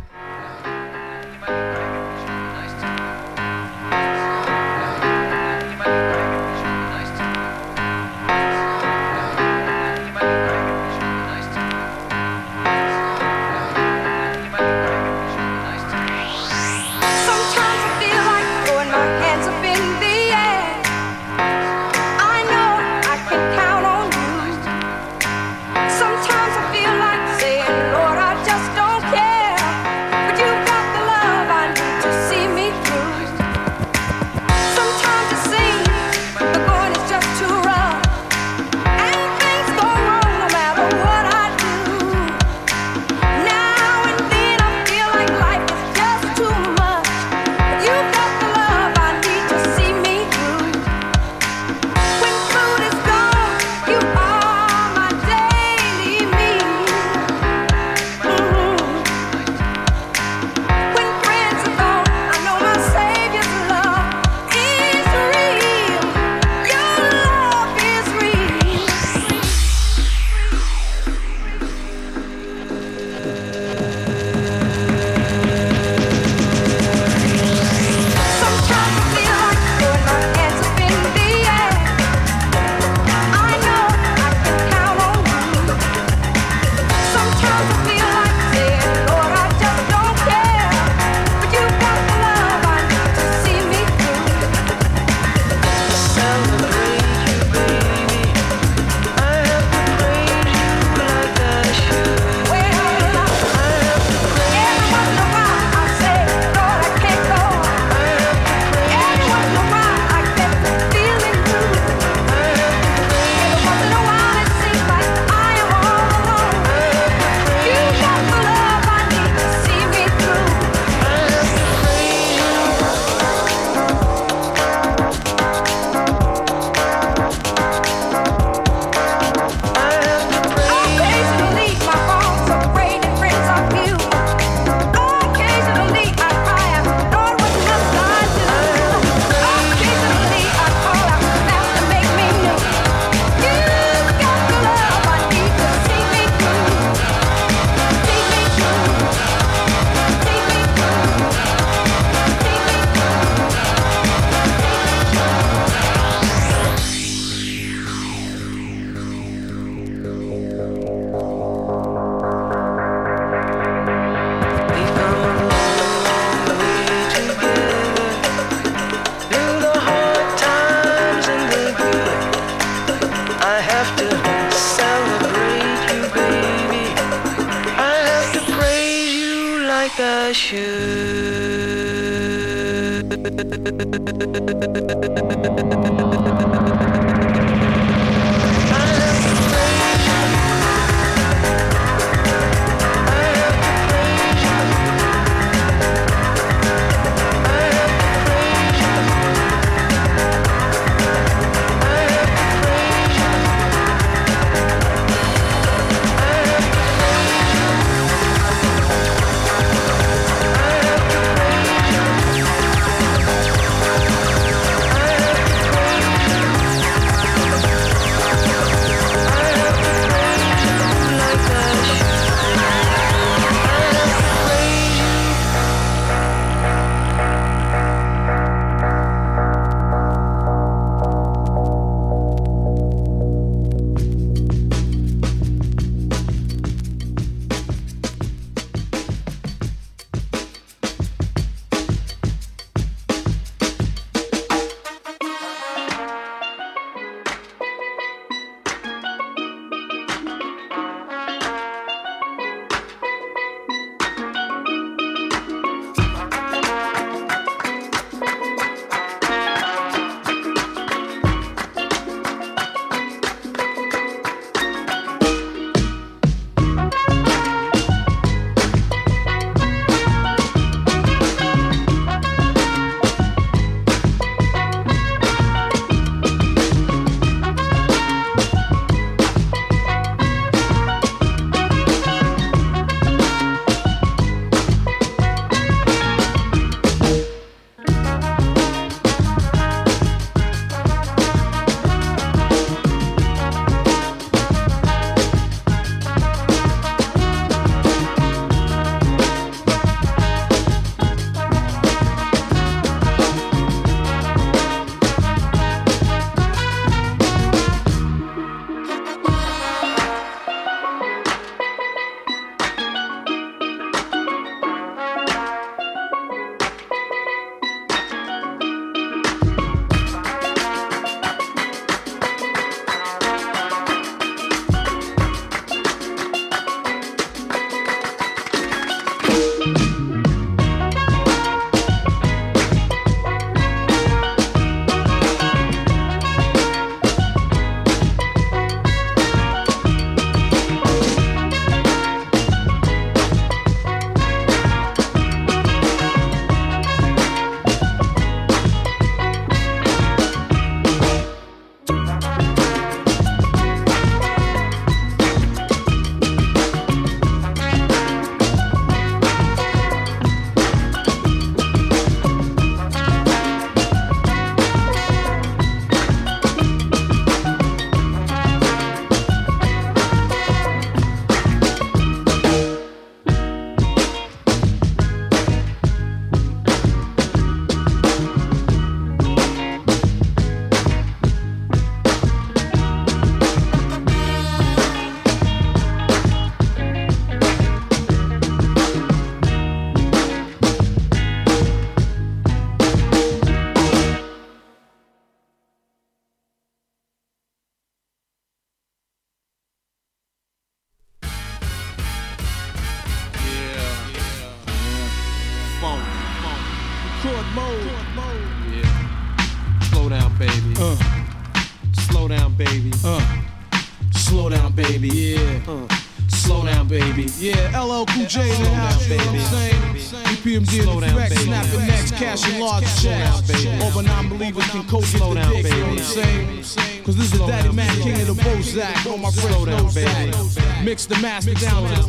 [430.91, 432.01] Mix the master down to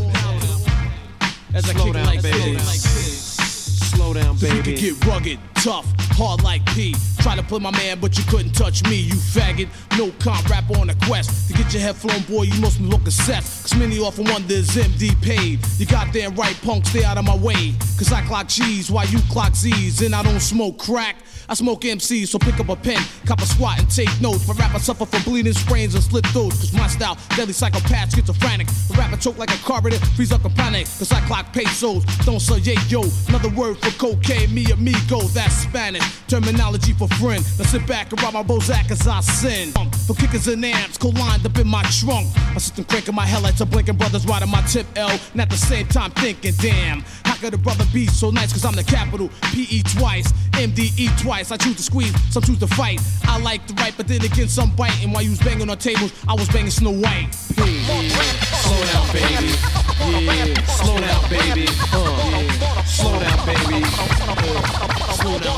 [1.54, 3.38] as I kick it like this.
[3.92, 4.58] Slow down, baby.
[4.58, 5.86] You can get rugged, tough,
[6.18, 6.96] hard like P.
[7.20, 9.70] Try to play my man, but you couldn't touch me, you faggot.
[10.00, 11.48] No comp rapper on a quest.
[11.50, 13.44] To get your head flown, boy, you must be looking set.
[13.44, 15.60] Cause many often wonder is MD paid.
[15.78, 17.76] You goddamn right, punk, stay out of my way.
[18.00, 20.02] Cause I clock G's while you clock Z's.
[20.02, 21.18] And I don't smoke crack.
[21.48, 23.02] I smoke MCs, so pick up a pen,
[23.32, 24.44] cop a squat and take notes.
[24.46, 26.60] For rapper suffer from bleeding sprains and slit throats.
[26.60, 28.68] Cause my style, deadly psychopath, schizophrenic.
[28.68, 30.86] A rapper choke like a carburetor, freeze up and panic.
[31.00, 32.60] Cause I clock pesos, don't say
[32.90, 33.04] yo.
[33.30, 36.04] Another word for cocaine, me amigo, that's Spanish.
[36.28, 37.44] Terminology for friend.
[37.58, 39.72] Now sit back and rob my Bozak as I sin.
[39.78, 42.28] Um, for kickers and amps, co-lined up in my trunk.
[42.58, 45.18] Sit and cranking my headlights, I'm blinking brothers riding my tip L.
[45.32, 48.52] And at the same time thinking, damn, how could a brother be so nice?
[48.52, 51.52] Cause I'm the capital, PE twice, MDE twice.
[51.52, 53.02] I choose to squeeze, some choose to fight.
[53.24, 55.04] I like to write, but then again, some bite.
[55.04, 57.30] And while you was banging on tables, I was banging Snow White.
[57.58, 58.22] Yeah.
[58.62, 59.48] Slow down, baby.
[60.26, 61.68] Yeah, slow down, baby.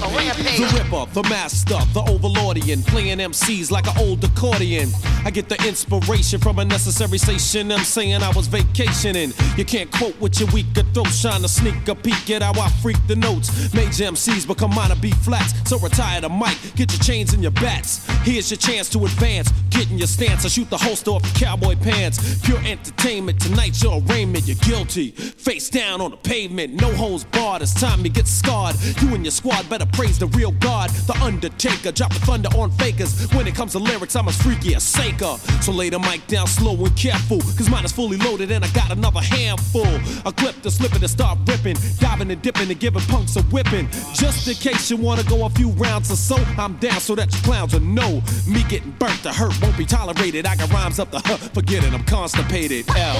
[0.04, 0.66] Slow down, baby.
[0.66, 4.90] The Ripper, the Master, the Overlordian, playing MCs like an old accordion.
[5.24, 7.72] I get the inspiration from a necessary station.
[7.72, 9.32] I'm saying I was vacationing.
[9.56, 12.70] You can't quote with your weaker throat, shine to sneak a peek at how I
[12.82, 13.74] freak the notes.
[13.74, 17.52] Major MCs become minor B flats, so retire the mic, get your chains and your
[17.54, 18.06] bats.
[18.24, 20.46] Here's your chance to advance, get in your stance.
[20.46, 22.40] I shoot the holster off your cowboy pants.
[22.46, 24.48] Pure entertainment, tonight's your arraignment.
[24.48, 27.62] You're guilty, face down on the pavement, no holes barred.
[27.62, 28.76] It's time you get scarred.
[29.02, 31.92] You and your squad better praise the real God, the Undertaker.
[31.92, 33.28] Drop Dropping thunder on fakers.
[33.34, 35.38] When it comes to lyrics, I'm as freaky as Saker.
[35.62, 38.68] So lay the mic down slow and careful, cause mine is fully loaded and I
[38.70, 39.88] got another handful.
[40.26, 43.42] A clip to slip it and start ripping, diving and dipping and giving punks a
[43.44, 43.90] whipping.
[44.14, 47.34] Just in case you wanna go a few rounds or so, I'm down so that
[47.34, 48.22] you clowns will know.
[48.48, 50.46] Me getting burnt, to hurt won't be tolerated.
[50.46, 52.86] I got rhymes up the huh, forget it, I'm constipated.
[52.96, 53.16] L.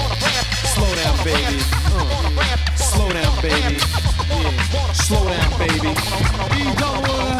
[0.74, 1.58] Slow down, baby.
[1.72, 3.78] Uh, slow down, baby.
[4.92, 7.33] Slow down, baby.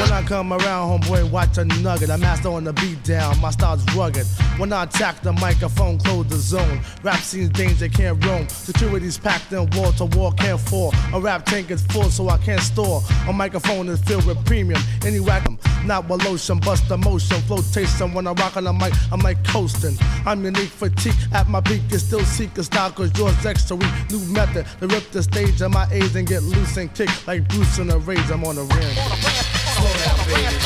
[0.00, 2.08] When I come around, homeboy, watch a nugget.
[2.08, 4.26] I'm master on the beat down, my style's rugged.
[4.56, 6.80] When I attack the microphone, close the zone.
[7.02, 8.48] Rap scenes danger can't roam.
[8.48, 10.94] Security's packed in wall to wall can't fall.
[11.12, 13.02] A rap tank is full, so I can't store.
[13.28, 14.80] A microphone is filled with premium.
[15.04, 18.14] Any whack 'em, not with lotion, bust the motion, flotation.
[18.14, 19.98] When I rock on the mic, I'm like coasting.
[20.24, 23.92] I'm unique fatigue at my peak, you still seek a style, cause yours extra weak.
[24.10, 27.46] New method to rip the stage of my age and get loose and kick like
[27.48, 28.30] Bruce in a rage.
[28.30, 29.59] I'm on the rim.
[29.80, 30.58] Slow down, baby.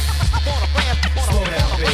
[1.22, 1.93] Slow down, baby.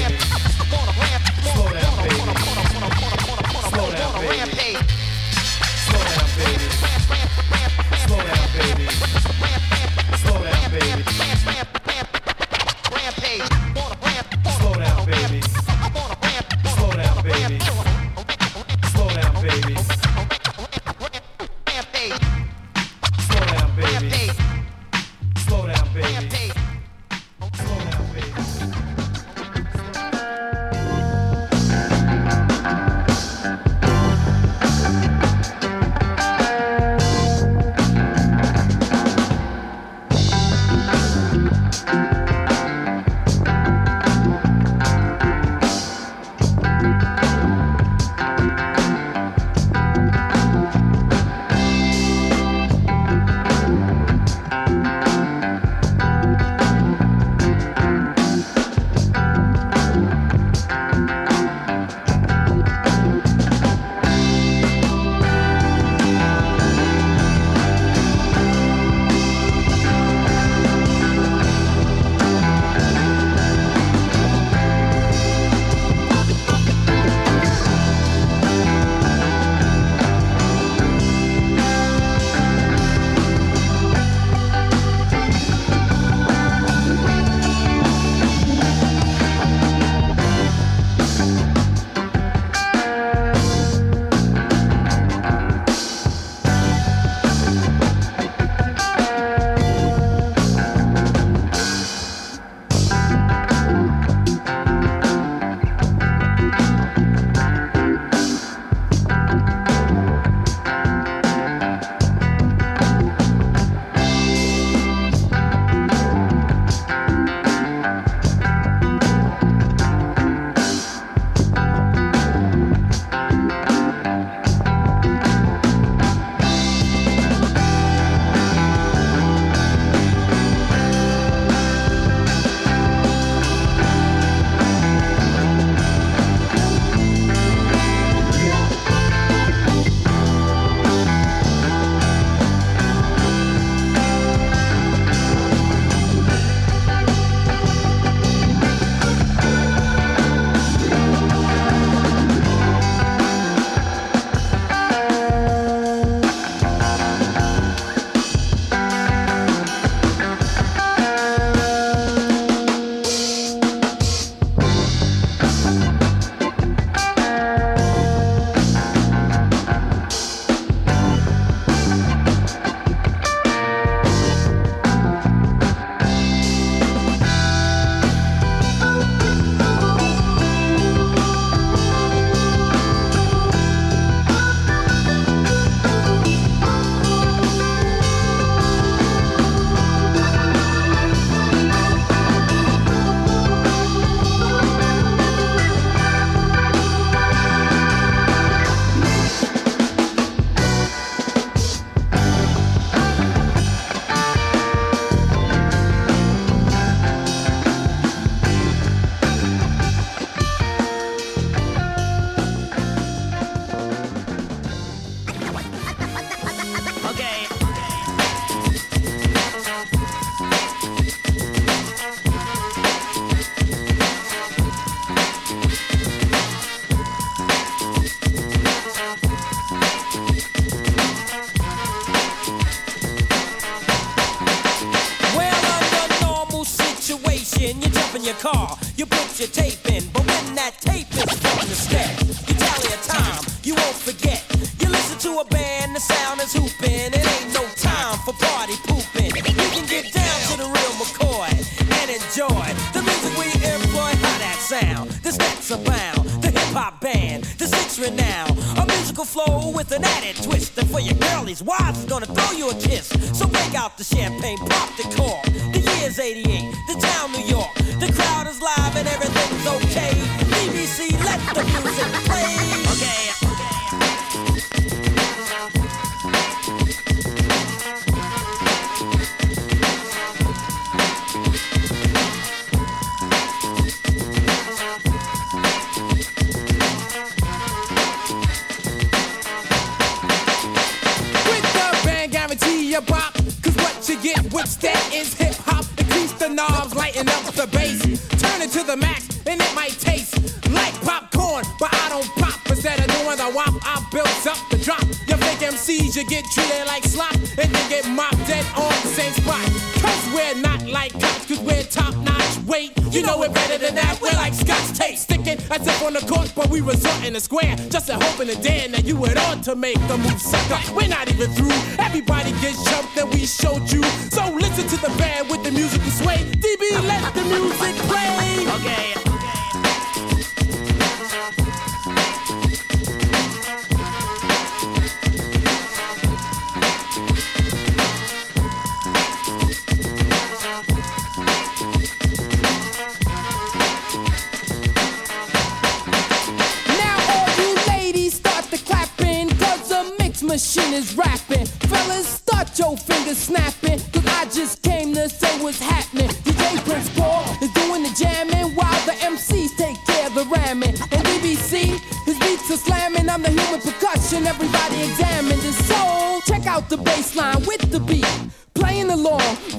[319.71, 320.30] To make the move,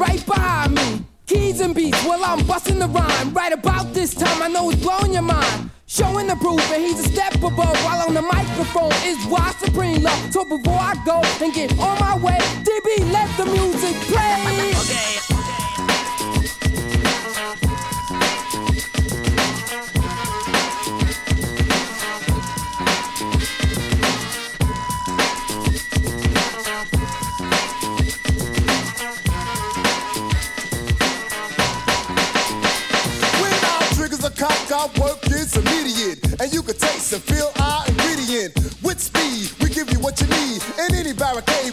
[0.02, 1.06] right by me.
[1.28, 3.34] Keys and beats, well, I'm busting the rhyme.
[3.34, 5.70] Right about this time, I know it's blowing your mind.
[5.86, 7.78] Showing the proof, and he's a step above.
[7.86, 10.34] While on the microphone is why supreme love.
[10.34, 13.96] So before I go and get on my way, DB, let the music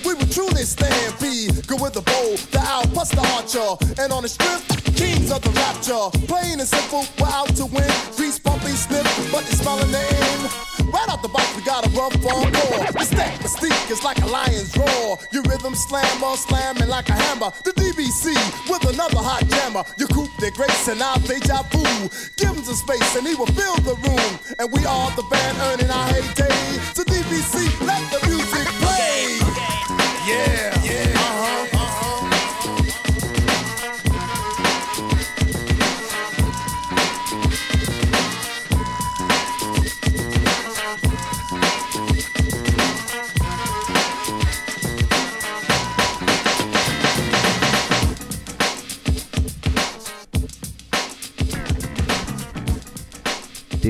[0.04, 1.48] We will truly stand be.
[1.66, 4.00] Good with the bow, the owl, plus the archer.
[4.00, 4.62] And on the strip,
[4.94, 6.08] kings of the rapture.
[6.26, 7.90] Plain and simple, we're out to win.
[8.16, 10.68] Grease, bumpy, snip, but they smelling the end.
[10.92, 12.80] Right out the box, we got a run for more.
[12.96, 15.18] The step mystique is like a lion's roar.
[15.32, 17.52] Your rhythm slammer, slamming like a hammer.
[17.64, 18.32] The DBC
[18.70, 19.84] with another hot jammer.
[19.98, 21.84] You coop their grace and our deja vu.
[22.36, 24.32] Give him some space and he will fill the room.
[24.58, 26.56] And we are the band earning our heyday.
[26.96, 28.47] So DBC, let the music.
[30.28, 30.77] Yeah,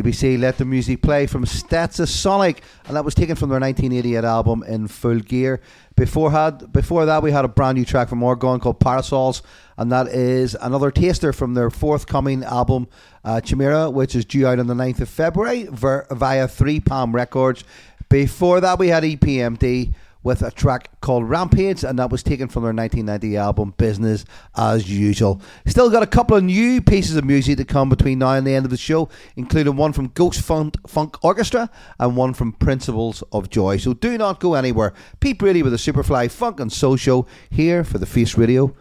[0.03, 4.63] DBC let the music play from Sonic, and that was taken from their 1988 album
[4.63, 5.61] In Full Gear.
[5.97, 9.43] Before had before that, we had a brand new track from Orgōne called Parasols,
[9.77, 12.87] and that is another taster from their forthcoming album
[13.25, 17.13] uh, Chimera, which is due out on the 9th of February ver- via Three Palm
[17.13, 17.65] Records.
[18.09, 22.63] Before that, we had EPMD with a track called Rampage, and that was taken from
[22.63, 24.25] their 1990 album Business
[24.57, 25.41] as Usual.
[25.67, 28.55] Still got a couple of new pieces of music to come between now and the
[28.55, 33.23] end of the show, including one from Ghost Funk, Funk Orchestra and one from Principles
[33.33, 33.77] of Joy.
[33.77, 34.93] So do not go anywhere.
[35.21, 38.75] Pete Brady with the Superfly Funk and Soul Show here for the Face Radio,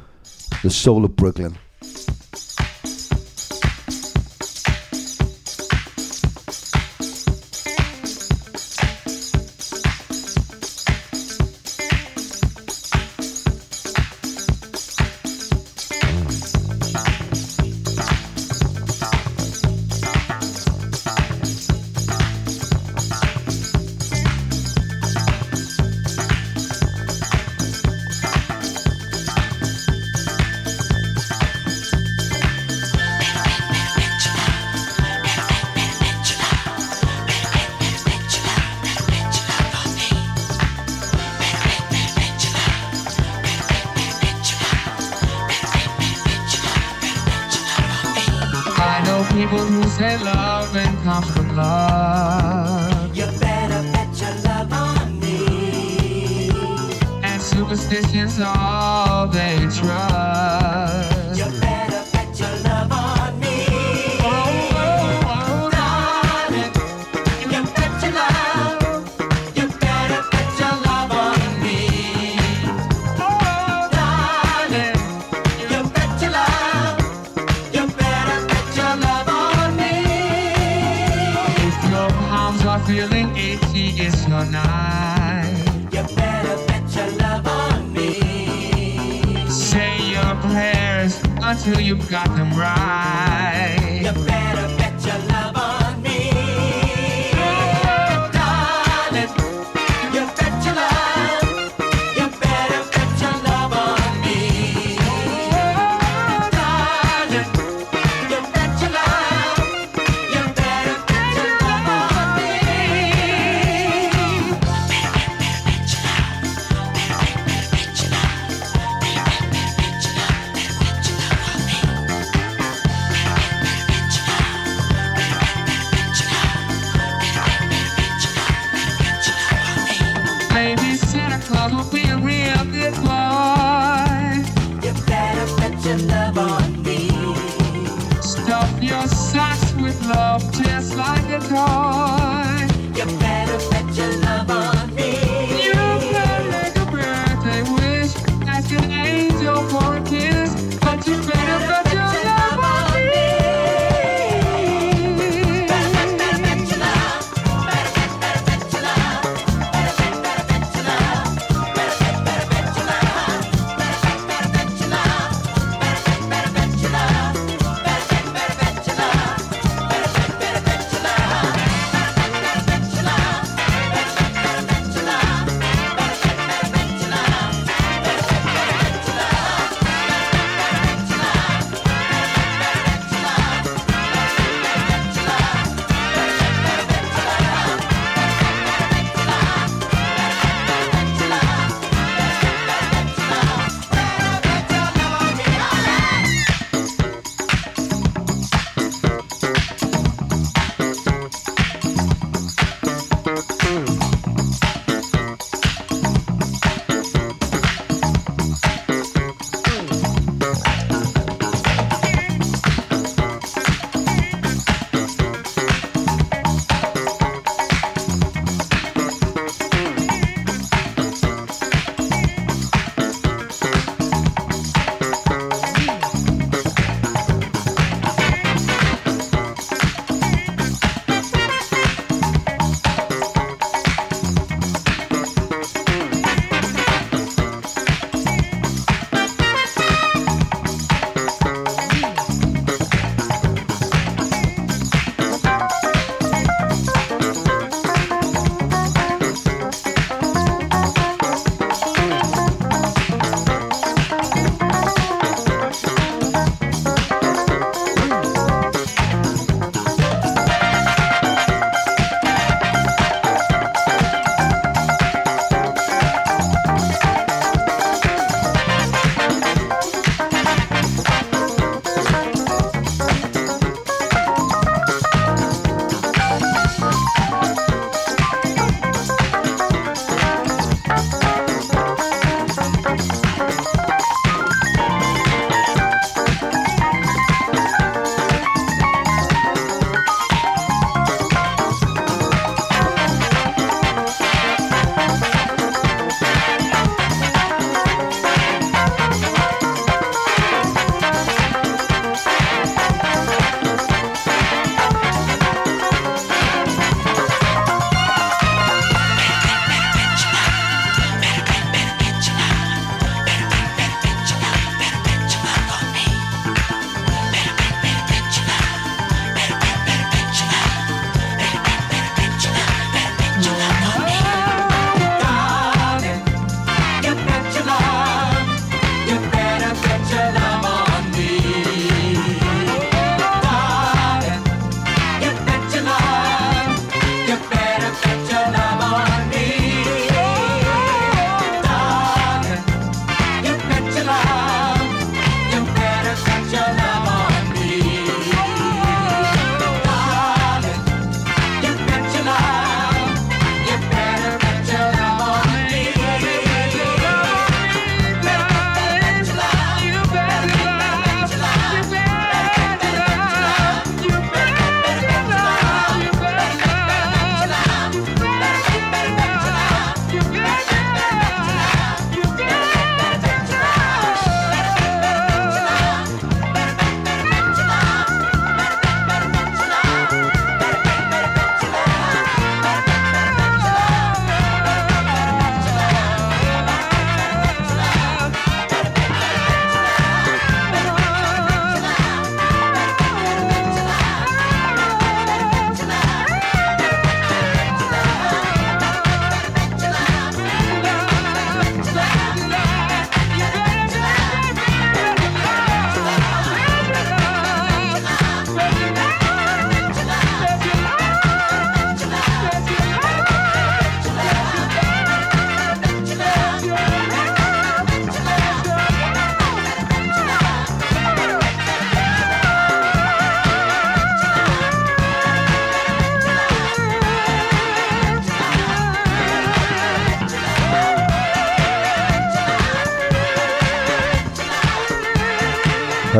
[0.63, 1.57] the soul of Brooklyn.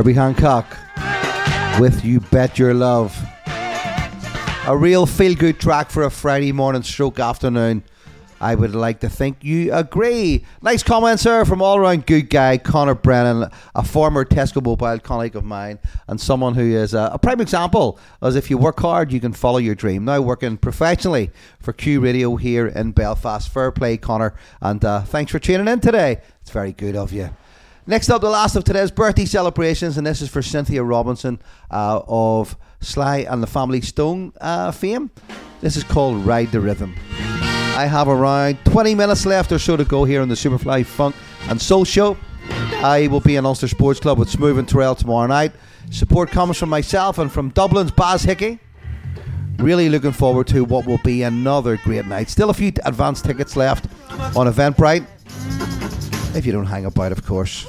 [0.08, 0.78] Herbie Hancock
[1.82, 3.14] with You Bet Your Love.
[4.66, 7.84] A real feel good track for a Friday morning stroke afternoon.
[8.40, 10.46] I would like to think you agree.
[10.62, 15.36] Nice comment, sir, from all around good guy Connor Brennan, a former Tesco Mobile colleague
[15.36, 15.78] of mine,
[16.08, 19.34] and someone who is a, a prime example as if you work hard, you can
[19.34, 20.06] follow your dream.
[20.06, 23.50] Now working professionally for Q Radio here in Belfast.
[23.50, 26.22] Fair play, Connor, and uh, thanks for tuning in today.
[26.40, 27.32] It's very good of you.
[27.90, 31.40] Next up, the last of today's birthday celebrations, and this is for Cynthia Robinson
[31.72, 35.10] uh, of Sly and the Family Stone uh, fame.
[35.62, 36.94] This is called Ride the Rhythm.
[37.22, 41.16] I have around 20 minutes left or so to go here on the Superfly Funk
[41.50, 42.18] and Soul Show.
[42.50, 45.54] I will be in Ulster Sports Club with Smoove and Turrell tomorrow night.
[45.90, 48.60] Support comes from myself and from Dublin's Baz Hickey.
[49.60, 52.30] Really looking forward to what will be another great night.
[52.30, 53.86] Still a few advance tickets left
[54.36, 55.77] on Eventbrite.
[56.38, 57.66] If you don't hang about, of course.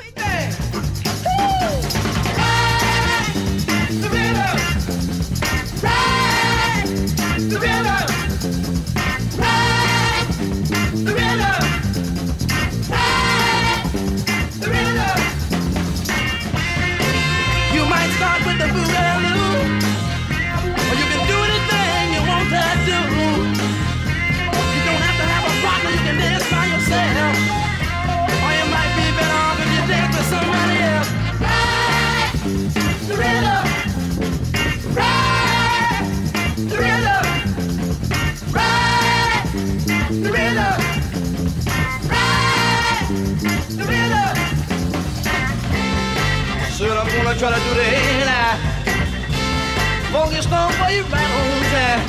[50.90, 52.02] You right on time.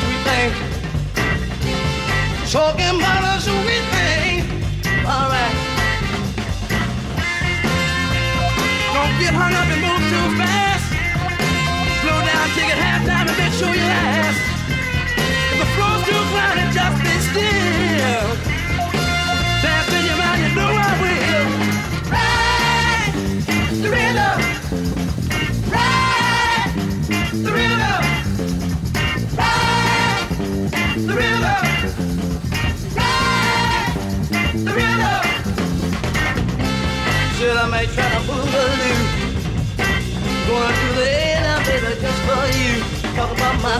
[0.00, 0.50] Sweet thing.
[2.50, 4.34] Talking about a sweet thing.
[5.04, 5.54] Alright.
[8.94, 10.86] Don't get hung up and move too fast.
[12.00, 14.17] Slow down, take it half time and make sure you last.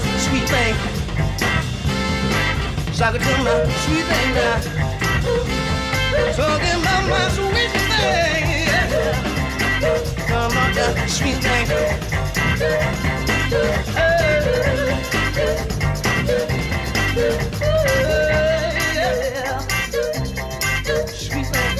[0.04, 0.74] My sweet thing.
[2.96, 4.60] Talk to my sweet thing now.
[6.36, 8.44] Talking about my sweet thing.
[10.28, 11.66] Talking about that sweet thing.
[21.12, 21.78] Sweet thing.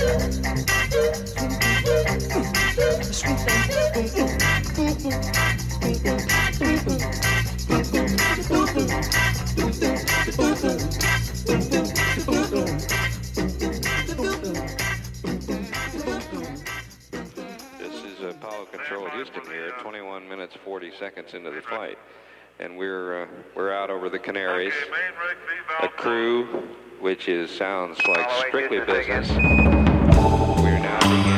[3.13, 3.39] Sweet
[4.79, 5.48] This
[18.89, 21.99] Houston here, 21 minutes 40 seconds into the flight,
[22.59, 24.73] and we're uh, we're out over the Canaries.
[25.83, 26.67] A crew,
[26.99, 29.29] which is sounds like strictly business.
[29.29, 31.38] We're now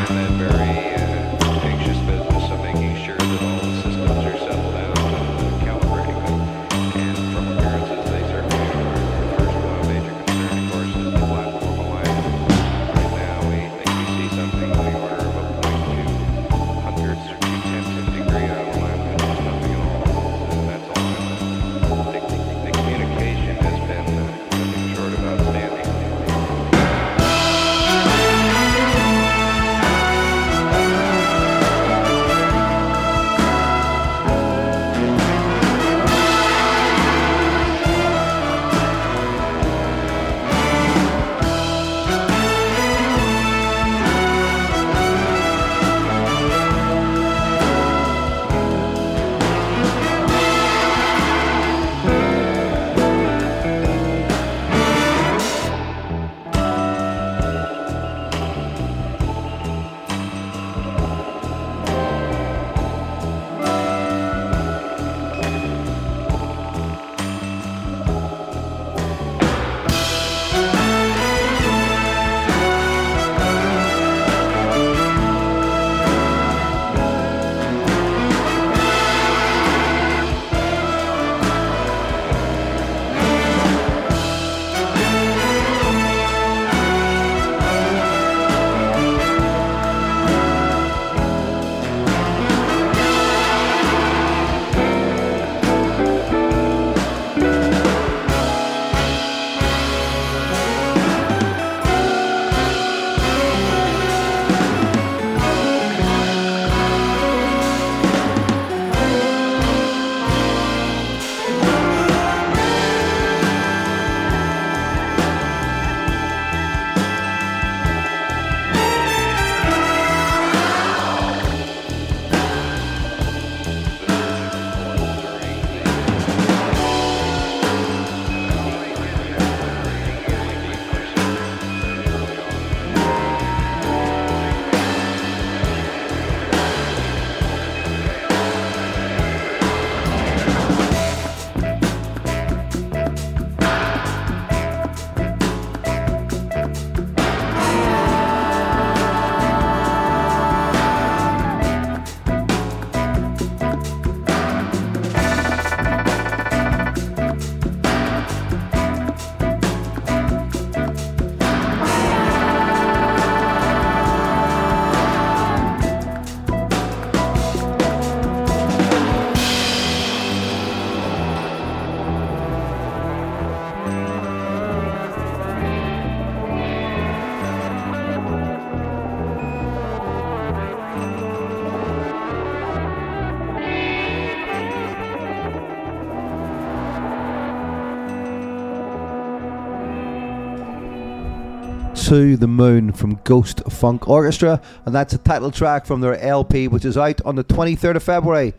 [192.10, 196.66] to the Moon from Ghost Funk Orchestra, and that's a title track from their LP,
[196.66, 198.52] which is out on the 23rd of February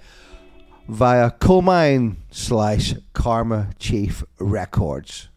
[0.88, 5.28] via Colemine slash Karma Chief Records.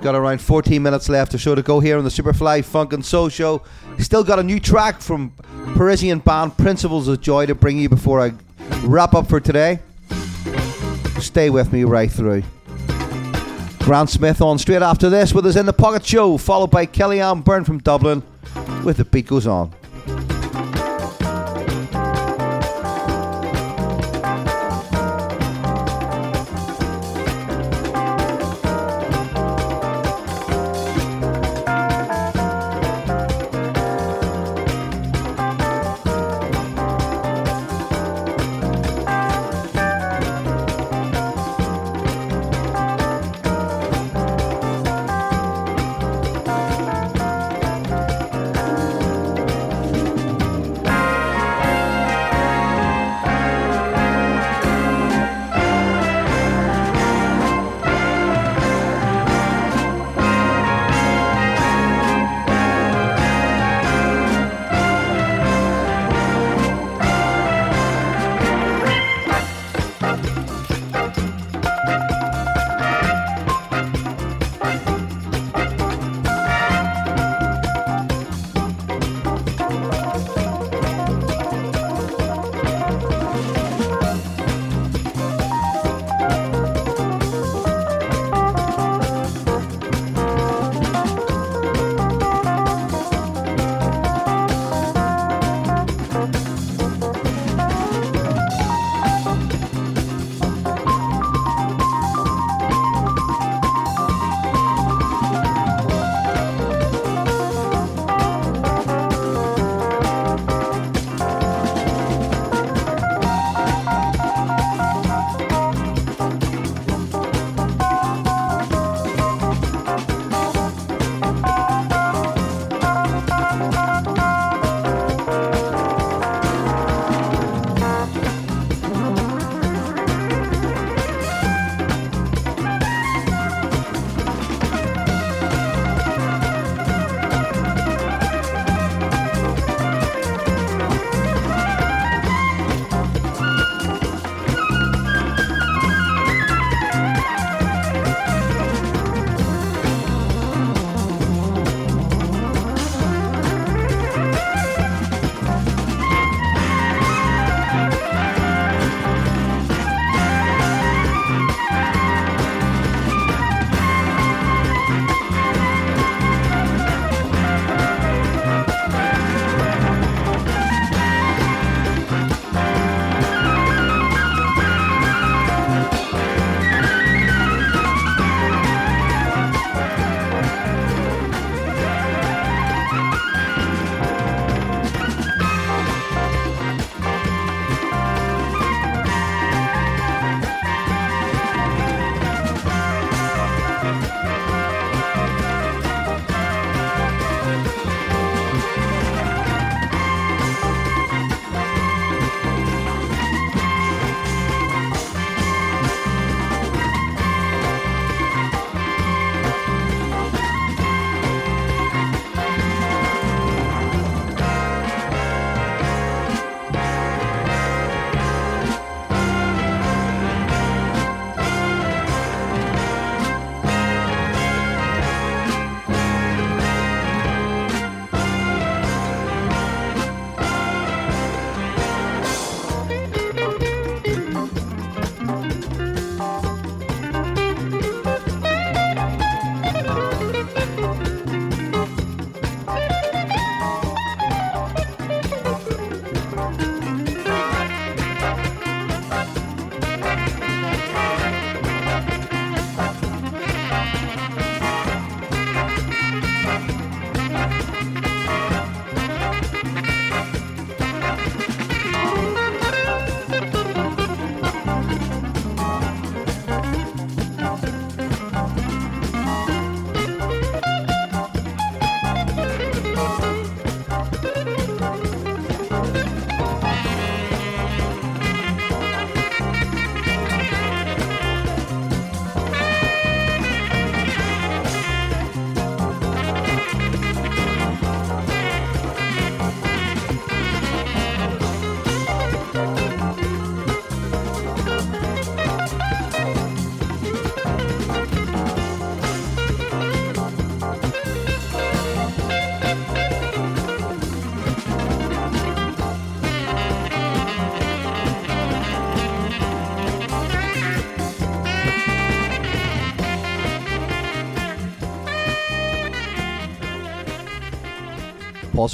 [0.00, 3.04] Got around 14 minutes left or so to go here on the Superfly Funk and
[3.04, 3.62] Soul Show.
[3.98, 5.34] Still got a new track from
[5.74, 8.32] Parisian band Principles of Joy to bring you before I
[8.84, 9.80] wrap up for today.
[11.20, 12.44] Stay with me right through.
[13.86, 17.44] Grant Smith on straight after this with us in the Pocket Show, followed by Kellyanne
[17.44, 18.20] Byrne from Dublin
[18.84, 19.72] with The Beat Goes On.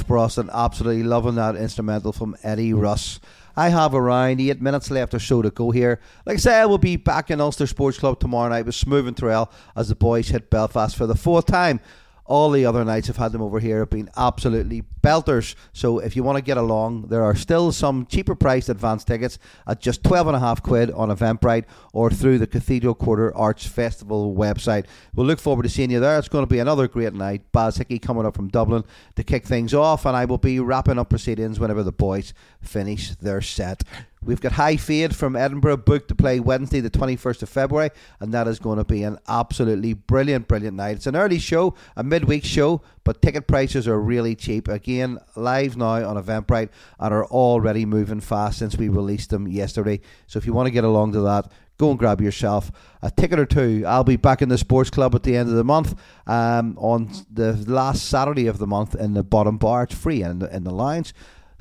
[0.01, 3.19] Paul and absolutely loving that instrumental from Eddie Russ.
[3.57, 6.01] I have around eight minutes left or so to go here.
[6.25, 9.17] Like I said, we'll be back in Ulster Sports Club tomorrow night with Smoove and
[9.17, 11.81] Turrell as the boys hit Belfast for the fourth time.
[12.25, 15.55] All the other nights I've had them over here have been absolutely belters.
[15.73, 19.39] So if you want to get along, there are still some cheaper priced advance tickets
[19.67, 23.67] at just twelve and a half quid on Eventbrite or through the Cathedral Quarter Arts
[23.67, 24.87] Festival website.
[25.15, 26.19] We'll look forward to seeing you there.
[26.19, 27.51] It's going to be another great night.
[27.53, 28.85] Baz Hickey coming up from Dublin
[29.17, 33.11] to kick things off, and I will be wrapping up proceedings whenever the boys finish
[33.17, 33.83] their set.
[34.25, 37.91] We've got Hi-Fade from Edinburgh booked to play Wednesday, the 21st of February,
[38.21, 40.95] and that is going to be an absolutely brilliant, brilliant night.
[40.97, 44.69] It's an early show, a midweek show, but ticket prices are really cheap.
[44.69, 46.69] Again, live now on Eventbrite
[47.01, 50.01] and are already moving fast since we released them yesterday.
[50.29, 52.71] So if you want to get along to that, go and grab yourself
[53.03, 53.83] a ticket or two.
[53.85, 57.11] I'll be back in the sports club at the end of the month um, on
[57.29, 59.83] the last Saturday of the month in the bottom bar.
[59.83, 61.13] It's free in the, in the lounge.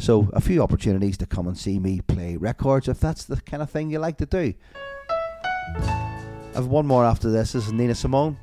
[0.02, 3.61] So a few opportunities to come and see me play records if that's the kind
[3.61, 4.56] of thing you like to do.
[6.56, 7.52] I've one more after this.
[7.52, 8.36] This is Nina Simone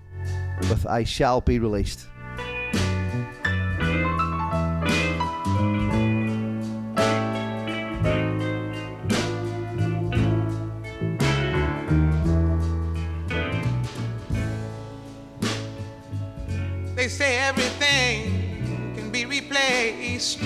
[0.61, 2.07] with I Shall Be Released.
[16.95, 20.39] They say everything can be replaced.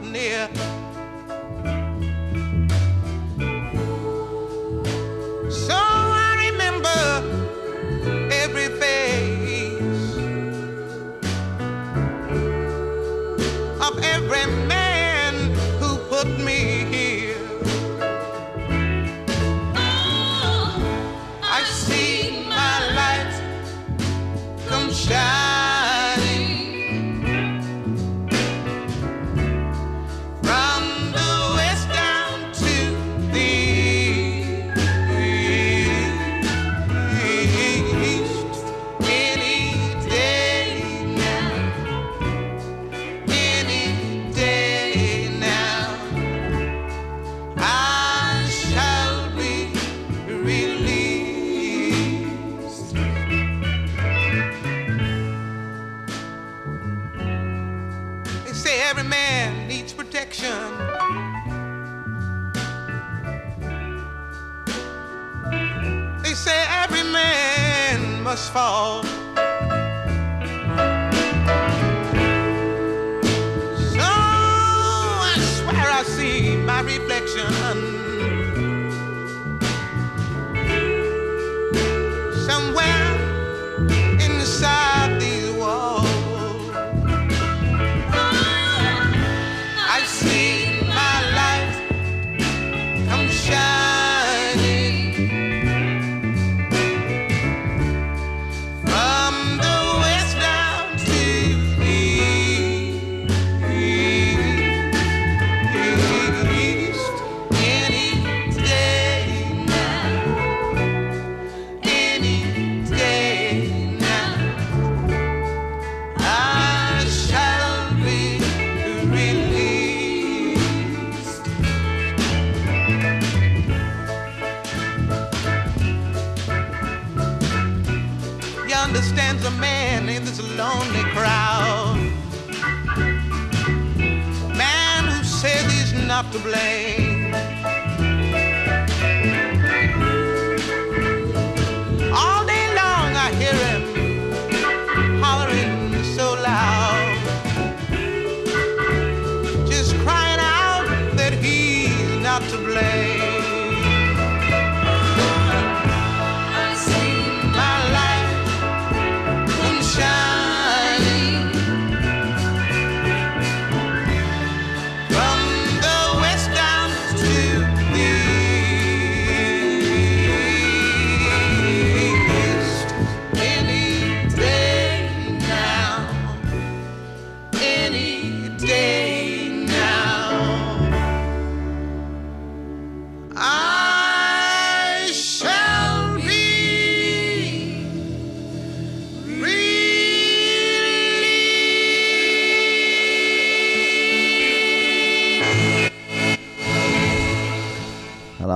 [0.00, 0.91] Is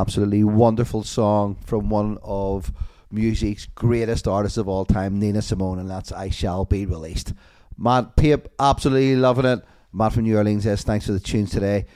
[0.07, 2.71] absolutely wonderful song from one of
[3.11, 7.35] music's greatest artists of all time, Nina Simone, and that's I Shall Be Released.
[7.77, 9.65] Matt Pape, absolutely loving it.
[9.93, 11.87] Matt from New Orleans says, thanks for the tunes today.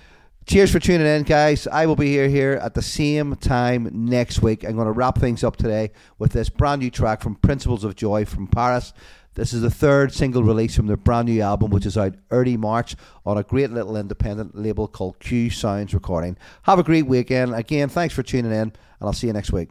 [0.44, 1.68] Cheers for tuning in, guys.
[1.68, 4.64] I will be here here at the same time next week.
[4.64, 7.94] I'm going to wrap things up today with this brand new track from Principles of
[7.94, 8.92] Joy from Paris.
[9.34, 12.56] This is the third single release from their brand new album, which is out early
[12.56, 16.36] March on a great little independent label called Q Sounds Recording.
[16.64, 17.54] Have a great weekend.
[17.54, 19.70] Again, thanks for tuning in, and I'll see you next week.